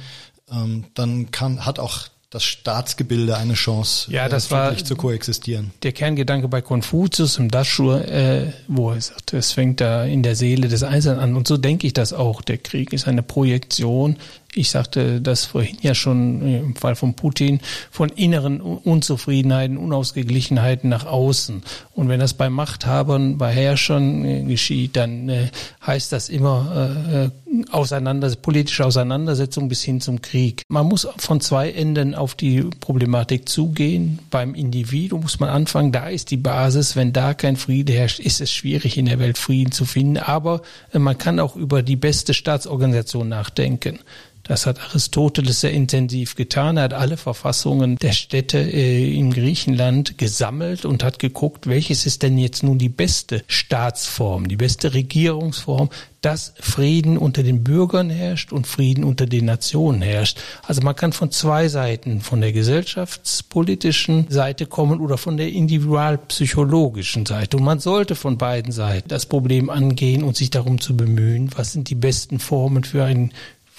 ähm, 0.51 0.85
dann 0.95 1.31
kann, 1.31 1.65
hat 1.65 1.79
auch 1.79 2.07
das 2.33 2.43
Staatsgebilde 2.43 3.37
eine 3.37 3.53
Chance, 3.53 4.11
ja, 4.11 4.27
das 4.27 4.47
äh, 4.47 4.51
war 4.51 4.75
zu 4.75 4.95
koexistieren. 4.95 5.71
Der 5.83 5.91
Kerngedanke 5.91 6.47
bei 6.47 6.63
Konfuzius 6.63 7.37
im 7.37 7.51
Daschur, 7.51 8.07
äh, 8.07 8.51
wo 8.67 8.89
er 8.89 8.99
sagt, 9.01 9.33
es 9.33 9.51
fängt 9.51 9.81
da 9.81 10.03
in 10.03 10.23
der 10.23 10.35
Seele 10.35 10.67
des 10.67 10.81
Einzelnen 10.81 11.19
an. 11.19 11.35
Und 11.35 11.47
so 11.47 11.57
denke 11.57 11.85
ich 11.85 11.93
das 11.93 12.11
auch. 12.11 12.41
Der 12.41 12.57
Krieg 12.57 12.91
ist 12.91 13.07
eine 13.07 13.21
Projektion 13.21 14.17
ich 14.55 14.69
sagte 14.69 15.21
das 15.21 15.45
vorhin 15.45 15.77
ja 15.81 15.95
schon 15.95 16.41
im 16.41 16.75
Fall 16.75 16.95
von 16.95 17.15
Putin, 17.15 17.59
von 17.91 18.09
inneren 18.09 18.61
Unzufriedenheiten, 18.61 19.77
Unausgeglichenheiten 19.77 20.89
nach 20.89 21.05
außen. 21.05 21.63
Und 21.93 22.09
wenn 22.09 22.19
das 22.19 22.33
bei 22.33 22.49
Machthabern, 22.49 23.37
bei 23.37 23.51
Herrschern 23.51 24.25
äh, 24.25 24.43
geschieht, 24.43 24.95
dann 24.95 25.29
äh, 25.29 25.49
heißt 25.85 26.11
das 26.11 26.29
immer 26.29 27.31
äh, 27.31 28.35
politische 28.41 28.85
Auseinandersetzung 28.85 29.69
bis 29.69 29.83
hin 29.83 30.01
zum 30.01 30.21
Krieg. 30.21 30.63
Man 30.69 30.87
muss 30.87 31.07
von 31.17 31.41
zwei 31.41 31.71
Enden 31.71 32.15
auf 32.15 32.35
die 32.35 32.61
Problematik 32.79 33.49
zugehen. 33.49 34.19
Beim 34.29 34.55
Individuum 34.55 35.21
muss 35.21 35.39
man 35.39 35.49
anfangen, 35.49 35.91
da 35.91 36.09
ist 36.09 36.31
die 36.31 36.37
Basis. 36.37 36.95
Wenn 36.95 37.13
da 37.13 37.33
kein 37.33 37.55
Friede 37.55 37.93
herrscht, 37.93 38.19
ist 38.19 38.41
es 38.41 38.51
schwierig, 38.51 38.97
in 38.97 39.05
der 39.05 39.19
Welt 39.19 39.37
Frieden 39.37 39.71
zu 39.71 39.85
finden. 39.85 40.17
Aber 40.17 40.61
man 40.93 41.17
kann 41.17 41.39
auch 41.39 41.55
über 41.55 41.83
die 41.83 41.95
beste 41.95 42.33
Staatsorganisation 42.33 43.29
nachdenken 43.29 43.99
Das 44.43 44.65
hat 44.65 44.81
Aristoteles 44.81 45.61
sehr 45.61 45.71
intensiv 45.71 46.35
getan. 46.35 46.75
Er 46.75 46.83
hat 46.83 46.93
alle 46.93 47.15
Verfassungen 47.15 47.95
der 47.95 48.11
Städte 48.11 48.57
äh, 48.59 49.15
in 49.15 49.31
Griechenland 49.31 50.17
gesammelt 50.17 50.83
und 50.83 51.01
hat 51.01 51.17
geguckt, 51.17 51.65
welches 51.65 52.05
ist 52.05 52.23
denn 52.23 52.37
jetzt 52.37 52.61
nun 52.61 52.77
die 52.77 52.89
beste 52.89 53.43
Staatsform, 53.47 54.49
die 54.49 54.57
beste 54.57 54.93
Regierungsform, 54.93 55.89
dass 56.23 56.53
Frieden 56.59 57.17
unter 57.17 57.43
den 57.43 57.63
Bürgern 57.63 58.09
herrscht 58.09 58.53
und 58.53 58.65
Frieden 58.65 59.03
unter 59.03 59.25
den 59.25 59.45
Nationen 59.45 60.01
herrscht. 60.01 60.39
Also 60.65 60.81
man 60.81 60.95
kann 60.95 61.11
von 61.11 61.31
zwei 61.31 61.67
Seiten, 61.67 62.21
von 62.21 62.39
der 62.39 62.53
gesellschaftspolitischen 62.53 64.27
Seite 64.29 64.65
kommen 64.65 65.01
oder 65.01 65.17
von 65.17 65.37
der 65.37 65.49
individualpsychologischen 65.49 67.25
Seite. 67.25 67.57
Und 67.57 67.63
man 67.63 67.79
sollte 67.79 68.15
von 68.15 68.37
beiden 68.37 68.71
Seiten 68.71 69.09
das 69.09 69.25
Problem 69.25 69.69
angehen 69.69 70.23
und 70.23 70.37
sich 70.37 70.49
darum 70.49 70.79
zu 70.79 70.95
bemühen, 70.95 71.49
was 71.55 71.73
sind 71.73 71.89
die 71.89 71.95
besten 71.95 72.39
Formen 72.39 72.83
für 72.85 73.03
ein 73.03 73.31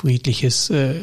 friedliches, 0.04 0.68
äh, 0.68 1.00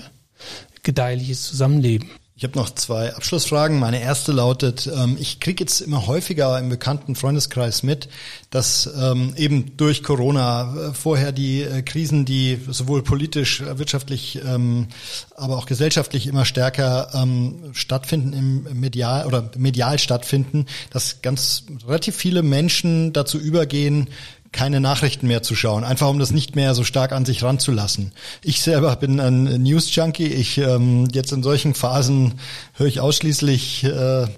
gedeihliches 0.84 1.42
Zusammenleben. 1.42 2.12
Ich 2.36 2.44
habe 2.44 2.58
noch 2.58 2.70
zwei 2.70 3.16
Abschlussfragen. 3.16 3.80
Meine 3.80 4.00
erste 4.02 4.32
lautet, 4.32 4.88
ähm, 4.88 5.18
ich 5.20 5.40
kriege 5.40 5.64
jetzt 5.64 5.82
immer 5.82 6.06
häufiger 6.06 6.60
im 6.60 6.70
bekannten 6.70 7.16
Freundeskreis 7.16 7.82
mit, 7.82 8.10
dass 8.52 8.88
ähm, 9.00 9.34
eben 9.38 9.76
durch 9.78 10.04
Corona 10.04 10.90
äh, 10.90 10.94
vorher 10.94 11.32
die 11.32 11.62
äh, 11.62 11.82
Krisen, 11.82 12.26
die 12.26 12.60
sowohl 12.70 13.04
politisch, 13.04 13.62
äh, 13.62 13.80
wirtschaftlich, 13.80 14.40
ähm, 14.46 14.88
aber 15.36 15.58
auch 15.58 15.66
gesellschaftlich 15.66 16.28
immer 16.28 16.46
stärker 16.46 17.10
ähm, 17.16 17.72
stattfinden 17.74 18.34
im 18.34 18.80
Medial 18.80 19.26
oder 19.26 19.50
medial 19.58 19.98
stattfinden, 19.98 20.68
dass 20.92 21.24
ganz 21.24 21.66
relativ 21.88 22.16
viele 22.16 22.44
Menschen 22.44 23.14
dazu 23.14 23.40
übergehen, 23.40 24.10
keine 24.52 24.82
Nachrichten 24.82 25.28
mehr 25.28 25.44
zu 25.44 25.56
schauen, 25.56 25.84
einfach 25.84 26.10
um 26.10 26.20
das 26.20 26.32
nicht 26.32 26.56
mehr 26.56 26.76
so 26.76 26.84
stark 26.84 27.14
an 27.14 27.26
sich 27.26 27.42
ranzulassen. 27.42 28.12
Ich 28.44 28.62
selber 28.62 28.96
bin 28.98 29.20
ein 29.20 29.44
News-Junkie. 29.64 30.28
Ich 30.28 30.58
ähm, 30.58 31.08
jetzt 31.14 31.32
in 31.32 31.42
solchen 31.42 31.74
Phasen 31.74 32.34
höre 32.74 32.88
ich 32.88 33.00
ausschließlich 33.00 33.86
äh, 33.86 33.88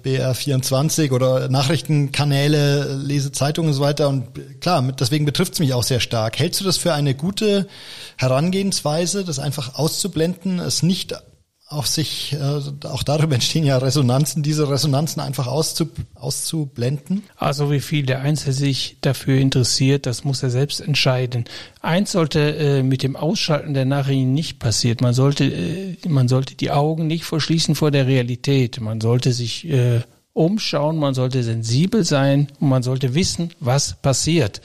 BR24 0.04 1.10
oder 1.10 1.48
Nachrichtenkanäle, 1.48 2.94
lese 2.94 3.32
Zeitungen 3.32 3.70
und 3.70 3.74
so 3.74 3.82
weiter. 3.82 4.08
Und 4.08 4.60
klar, 4.60 4.82
deswegen 4.92 5.24
betrifft 5.24 5.54
es 5.54 5.58
mich 5.58 5.74
auch 5.74 5.82
sehr 5.82 6.00
stark. 6.00 6.38
Hältst 6.38 6.60
du 6.60 6.64
das 6.64 6.76
für 6.76 6.94
eine 6.94 7.14
gute 7.14 7.66
Herangehensweise, 8.16 9.24
das 9.24 9.40
einfach 9.40 9.74
auszublenden, 9.74 10.60
es 10.60 10.84
nicht 10.84 11.14
auch 11.66 11.86
sich, 11.86 12.34
äh, 12.34 12.86
auch 12.86 13.02
darüber 13.02 13.34
entstehen 13.34 13.64
ja 13.64 13.78
Resonanzen, 13.78 14.42
diese 14.42 14.68
Resonanzen 14.68 15.22
einfach 15.22 15.46
auszu, 15.46 15.88
auszublenden? 16.14 17.22
Also 17.36 17.70
wie 17.70 17.80
viel 17.80 18.04
der 18.04 18.20
Einzelne 18.20 18.52
sich 18.52 18.98
dafür 19.00 19.38
interessiert, 19.38 20.06
das 20.06 20.24
muss 20.24 20.42
er 20.42 20.50
selbst 20.50 20.80
entscheiden. 20.80 21.44
Eins 21.80 22.12
sollte 22.12 22.56
äh, 22.56 22.82
mit 22.82 23.02
dem 23.02 23.16
Ausschalten 23.16 23.72
der 23.72 23.86
Nachrichten 23.86 24.34
nicht 24.34 24.58
passieren. 24.58 24.98
Man 25.00 25.14
sollte, 25.14 25.44
äh, 25.44 25.96
man 26.06 26.28
sollte 26.28 26.54
die 26.54 26.70
Augen 26.70 27.06
nicht 27.06 27.24
verschließen 27.24 27.74
vor 27.74 27.90
der 27.90 28.06
Realität. 28.06 28.80
Man 28.80 29.00
sollte 29.00 29.32
sich 29.32 29.68
äh, 29.68 30.02
umschauen, 30.34 30.98
man 30.98 31.14
sollte 31.14 31.42
sensibel 31.42 32.04
sein 32.04 32.48
und 32.60 32.68
man 32.68 32.82
sollte 32.82 33.14
wissen, 33.14 33.50
was 33.60 33.94
passiert, 33.94 34.60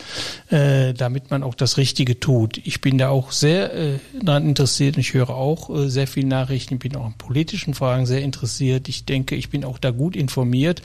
äh, 0.50 0.94
damit 0.94 1.30
man 1.30 1.44
auch 1.44 1.56
das 1.56 1.78
Richtige 1.78 2.20
tut. 2.20 2.58
Ich 2.66 2.82
bin 2.82 2.98
da 2.98 3.10
auch 3.10 3.32
sehr 3.32 3.74
äh, 3.74 4.00
daran 4.22 4.50
interessiert 4.50 4.98
und 4.98 5.02
ich 5.02 5.14
höre 5.14 5.30
auch 5.30 5.70
äh, 5.70 5.90
sehr 5.90 6.08
viele 6.08 6.28
Nachrichten, 6.28 6.74
ich 6.74 6.80
bin 6.80 6.96
auch 6.96 7.06
in 7.06 7.14
politischen 7.14 7.76
Fragen 7.76 8.08
sehr 8.08 8.22
interessiert. 8.22 8.90
Ich 8.90 9.06
denke, 9.06 9.36
ich 9.36 9.50
bin 9.50 9.64
auch 9.64 9.78
da 9.78 9.92
gut 9.92 10.16
informiert. 10.16 10.82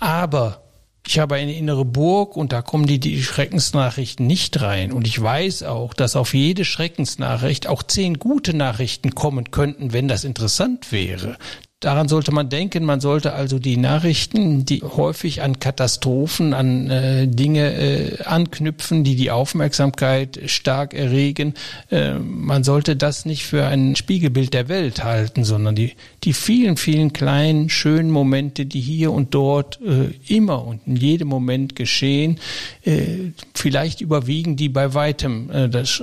Aber 0.00 0.62
ich 1.06 1.20
habe 1.20 1.36
eine 1.36 1.54
innere 1.54 1.84
Burg 1.84 2.36
und 2.36 2.52
da 2.52 2.62
kommen 2.62 2.86
die, 2.86 2.98
die 2.98 3.22
Schreckensnachrichten 3.22 4.26
nicht 4.26 4.60
rein. 4.60 4.92
Und 4.92 5.06
ich 5.06 5.20
weiß 5.20 5.62
auch, 5.62 5.94
dass 5.94 6.16
auf 6.16 6.34
jede 6.34 6.64
Schreckensnachricht 6.64 7.68
auch 7.68 7.84
zehn 7.84 8.18
gute 8.18 8.54
Nachrichten 8.54 9.14
kommen 9.14 9.52
könnten, 9.52 9.92
wenn 9.92 10.08
das 10.08 10.24
interessant 10.24 10.90
wäre. 10.90 11.38
Daran 11.80 12.08
sollte 12.08 12.32
man 12.32 12.48
denken. 12.48 12.84
Man 12.84 13.02
sollte 13.02 13.34
also 13.34 13.58
die 13.58 13.76
Nachrichten, 13.76 14.64
die 14.64 14.80
häufig 14.80 15.42
an 15.42 15.60
Katastrophen, 15.60 16.54
an 16.54 16.88
äh, 16.88 17.28
Dinge 17.28 17.74
äh, 17.74 18.22
anknüpfen, 18.22 19.04
die 19.04 19.14
die 19.14 19.30
Aufmerksamkeit 19.30 20.40
stark 20.46 20.94
erregen, 20.94 21.52
äh, 21.90 22.14
man 22.14 22.64
sollte 22.64 22.96
das 22.96 23.26
nicht 23.26 23.44
für 23.44 23.66
ein 23.66 23.94
Spiegelbild 23.94 24.54
der 24.54 24.70
Welt 24.70 25.04
halten, 25.04 25.44
sondern 25.44 25.74
die, 25.74 25.92
die 26.24 26.32
vielen, 26.32 26.78
vielen 26.78 27.12
kleinen, 27.12 27.68
schönen 27.68 28.10
Momente, 28.10 28.64
die 28.64 28.80
hier 28.80 29.12
und 29.12 29.34
dort 29.34 29.78
äh, 29.82 30.14
immer 30.34 30.66
und 30.66 30.80
in 30.86 30.96
jedem 30.96 31.28
Moment 31.28 31.76
geschehen, 31.76 32.40
äh, 32.84 33.32
vielleicht 33.52 34.00
überwiegen 34.00 34.56
die 34.56 34.70
bei 34.70 34.94
weitem 34.94 35.50
äh, 35.50 35.68
das 35.68 36.02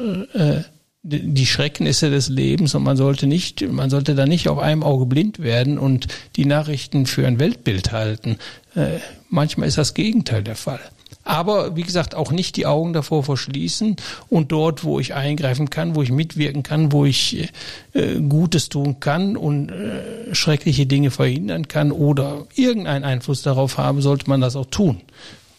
die 1.03 1.45
Schrecknisse 1.45 2.09
des 2.09 2.29
Lebens 2.29 2.75
und 2.75 2.83
man 2.83 2.95
sollte 2.95 3.27
nicht, 3.27 3.61
man 3.69 3.89
sollte 3.89 4.15
da 4.15 4.25
nicht 4.25 4.47
auf 4.47 4.57
einem 4.57 4.83
Auge 4.83 5.05
blind 5.05 5.39
werden 5.39 5.77
und 5.77 6.07
die 6.37 6.45
Nachrichten 6.45 7.05
für 7.05 7.27
ein 7.27 7.39
Weltbild 7.39 7.91
halten. 7.91 8.37
Äh, 8.73 8.99
manchmal 9.29 9.67
ist 9.67 9.77
das 9.77 9.93
Gegenteil 9.93 10.43
der 10.43 10.55
Fall. 10.55 10.79
Aber 11.25 11.75
wie 11.75 11.83
gesagt, 11.83 12.15
auch 12.15 12.31
nicht 12.31 12.55
die 12.55 12.65
Augen 12.65 12.93
davor 12.93 13.23
verschließen 13.23 13.97
und 14.29 14.51
dort, 14.51 14.83
wo 14.83 14.99
ich 14.99 15.13
eingreifen 15.13 15.69
kann, 15.69 15.95
wo 15.95 16.01
ich 16.03 16.11
mitwirken 16.11 16.63
kann, 16.63 16.91
wo 16.91 17.05
ich 17.05 17.49
äh, 17.93 18.19
Gutes 18.21 18.69
tun 18.69 18.99
kann 18.99 19.37
und 19.37 19.69
äh, 19.69 20.33
schreckliche 20.33 20.85
Dinge 20.85 21.11
verhindern 21.11 21.67
kann 21.67 21.91
oder 21.91 22.45
irgendeinen 22.55 23.03
Einfluss 23.03 23.41
darauf 23.41 23.77
haben, 23.77 24.01
sollte 24.01 24.29
man 24.29 24.41
das 24.41 24.55
auch 24.55 24.65
tun. 24.65 25.01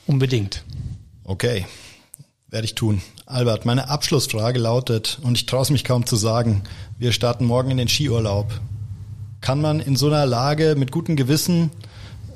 Unbedingt. 0.07 0.65
Okay, 1.25 1.67
werde 2.51 2.65
ich 2.67 2.75
tun. 2.75 3.01
Albert, 3.27 3.65
meine 3.65 3.89
Abschlussfrage 3.89 4.59
lautet, 4.59 5.19
und 5.23 5.37
ich 5.37 5.47
traue 5.47 5.63
es 5.63 5.71
mich 5.71 5.85
kaum 5.85 6.05
zu 6.05 6.17
sagen, 6.17 6.63
wir 6.99 7.13
starten 7.13 7.47
morgen 7.47 7.71
in 7.71 7.79
den 7.79 7.89
Skiurlaub. 7.89 8.61
Kann 9.41 9.63
man 9.63 9.81
in 9.81 9.97
so 9.97 10.09
einer 10.09 10.27
Lage 10.27 10.75
mit 10.77 10.93
gutem 10.93 11.17
Gewissen 11.17 11.71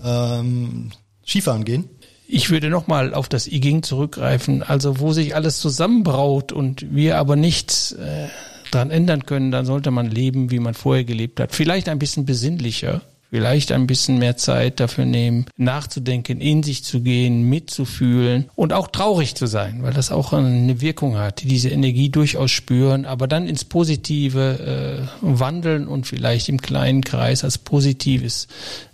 ähm, 0.03 0.91
Skifahren 1.27 1.65
gehen? 1.65 1.91
Ich 2.27 2.51
würde 2.51 2.71
nochmal 2.71 3.13
auf 3.13 3.29
das 3.29 3.47
IGING 3.47 3.83
zurückgreifen, 3.83 4.63
also 4.63 4.99
wo 4.99 5.13
sich 5.13 5.35
alles 5.35 5.61
zusammenbraut 5.61 6.53
und 6.53 6.95
wir 6.95 7.19
aber 7.19 7.37
nichts 7.37 7.93
äh, 7.93 8.29
daran 8.71 8.91
ändern 8.91 9.27
können, 9.27 9.51
dann 9.51 9.67
sollte 9.67 9.91
man 9.91 10.07
leben, 10.07 10.51
wie 10.51 10.59
man 10.59 10.75
vorher 10.75 11.05
gelebt 11.05 11.41
hat. 11.41 11.55
Vielleicht 11.55 11.89
ein 11.89 11.99
bisschen 11.99 12.25
besinnlicher, 12.25 13.03
vielleicht 13.31 13.73
ein 13.73 13.87
bisschen 13.87 14.19
mehr 14.19 14.37
Zeit 14.37 14.81
dafür 14.81 15.05
nehmen, 15.05 15.47
nachzudenken, 15.57 16.41
in 16.41 16.63
sich 16.63 16.85
zu 16.85 17.01
gehen, 17.01 17.43
mitzufühlen 17.43 18.51
und 18.55 18.73
auch 18.73 18.89
traurig 18.89 19.35
zu 19.35 19.47
sein, 19.47 19.83
weil 19.83 19.93
das 19.93 20.11
auch 20.11 20.33
eine 20.33 20.81
Wirkung 20.81 21.19
hat, 21.19 21.43
die 21.43 21.49
diese 21.49 21.69
Energie 21.69 22.09
durchaus 22.09 22.51
spüren, 22.51 23.05
aber 23.05 23.29
dann 23.29 23.47
ins 23.47 23.65
Positive 23.65 25.07
äh, 25.07 25.09
wandeln 25.21 25.87
und 25.87 26.07
vielleicht 26.07 26.49
im 26.49 26.61
kleinen 26.61 27.03
Kreis 27.03 27.45
als 27.45 27.59
Positives 27.59 28.49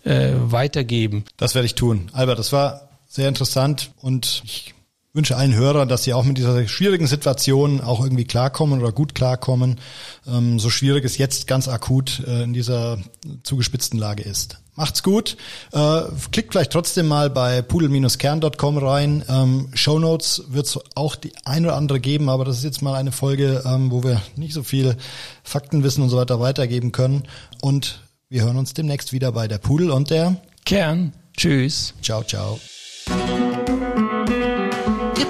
äh, 0.05 0.33
weitergeben. 0.35 1.25
Das 1.37 1.55
werde 1.55 1.67
ich 1.67 1.75
tun. 1.75 2.09
Albert, 2.13 2.39
das 2.39 2.53
war 2.53 2.89
sehr 3.09 3.29
interessant 3.29 3.93
und 4.01 4.43
ich 4.45 4.74
wünsche 5.15 5.37
allen 5.37 5.55
Hörern, 5.55 5.89
dass 5.89 6.05
sie 6.05 6.13
auch 6.13 6.25
mit 6.25 6.37
dieser 6.37 6.67
schwierigen 6.69 7.07
Situation 7.07 7.81
auch 7.81 8.03
irgendwie 8.03 8.25
klarkommen 8.25 8.81
oder 8.81 8.93
gut 8.93 9.15
klarkommen, 9.15 9.81
ähm, 10.27 10.59
so 10.59 10.69
schwierig 10.69 11.05
es 11.05 11.17
jetzt 11.17 11.47
ganz 11.47 11.69
akut 11.69 12.21
äh, 12.27 12.43
in 12.43 12.53
dieser 12.53 12.99
zugespitzten 13.45 13.99
Lage 13.99 14.25
ist. 14.25 14.59
Macht's 14.77 15.05
gut. 15.05 15.37
Äh, 15.73 16.01
klickt 16.33 16.53
vielleicht 16.53 16.73
trotzdem 16.73 17.07
mal 17.07 17.31
bei 17.31 17.63
pudel-kern.com 17.63 18.79
rein. 18.79 19.25
Ähm, 19.29 19.69
Show 19.73 20.01
Notes 20.01 20.45
wird 20.49 20.67
es 20.67 20.79
auch 20.97 21.15
die 21.15 21.33
ein 21.45 21.65
oder 21.65 21.77
andere 21.77 22.01
geben, 22.01 22.29
aber 22.29 22.45
das 22.45 22.59
ist 22.59 22.65
jetzt 22.65 22.83
mal 22.83 22.97
eine 22.97 23.13
Folge, 23.13 23.63
ähm, 23.65 23.93
wo 23.93 24.03
wir 24.03 24.21
nicht 24.35 24.53
so 24.53 24.65
viel 24.65 24.97
Faktenwissen 25.45 26.03
und 26.03 26.11
so 26.11 26.17
weiter 26.17 26.41
weitergeben 26.41 26.91
können. 26.91 27.23
Und 27.61 28.01
wir 28.29 28.43
hören 28.43 28.57
uns 28.57 28.75
demnächst 28.75 29.13
wieder 29.13 29.31
bei 29.31 29.47
der 29.47 29.59
Pudel 29.59 29.93
und 29.93 30.11
der 30.11 30.37
Kern. 30.65 31.13
Tschüss. 31.37 31.95
Ciao, 32.03 32.25
ciao. 32.25 32.59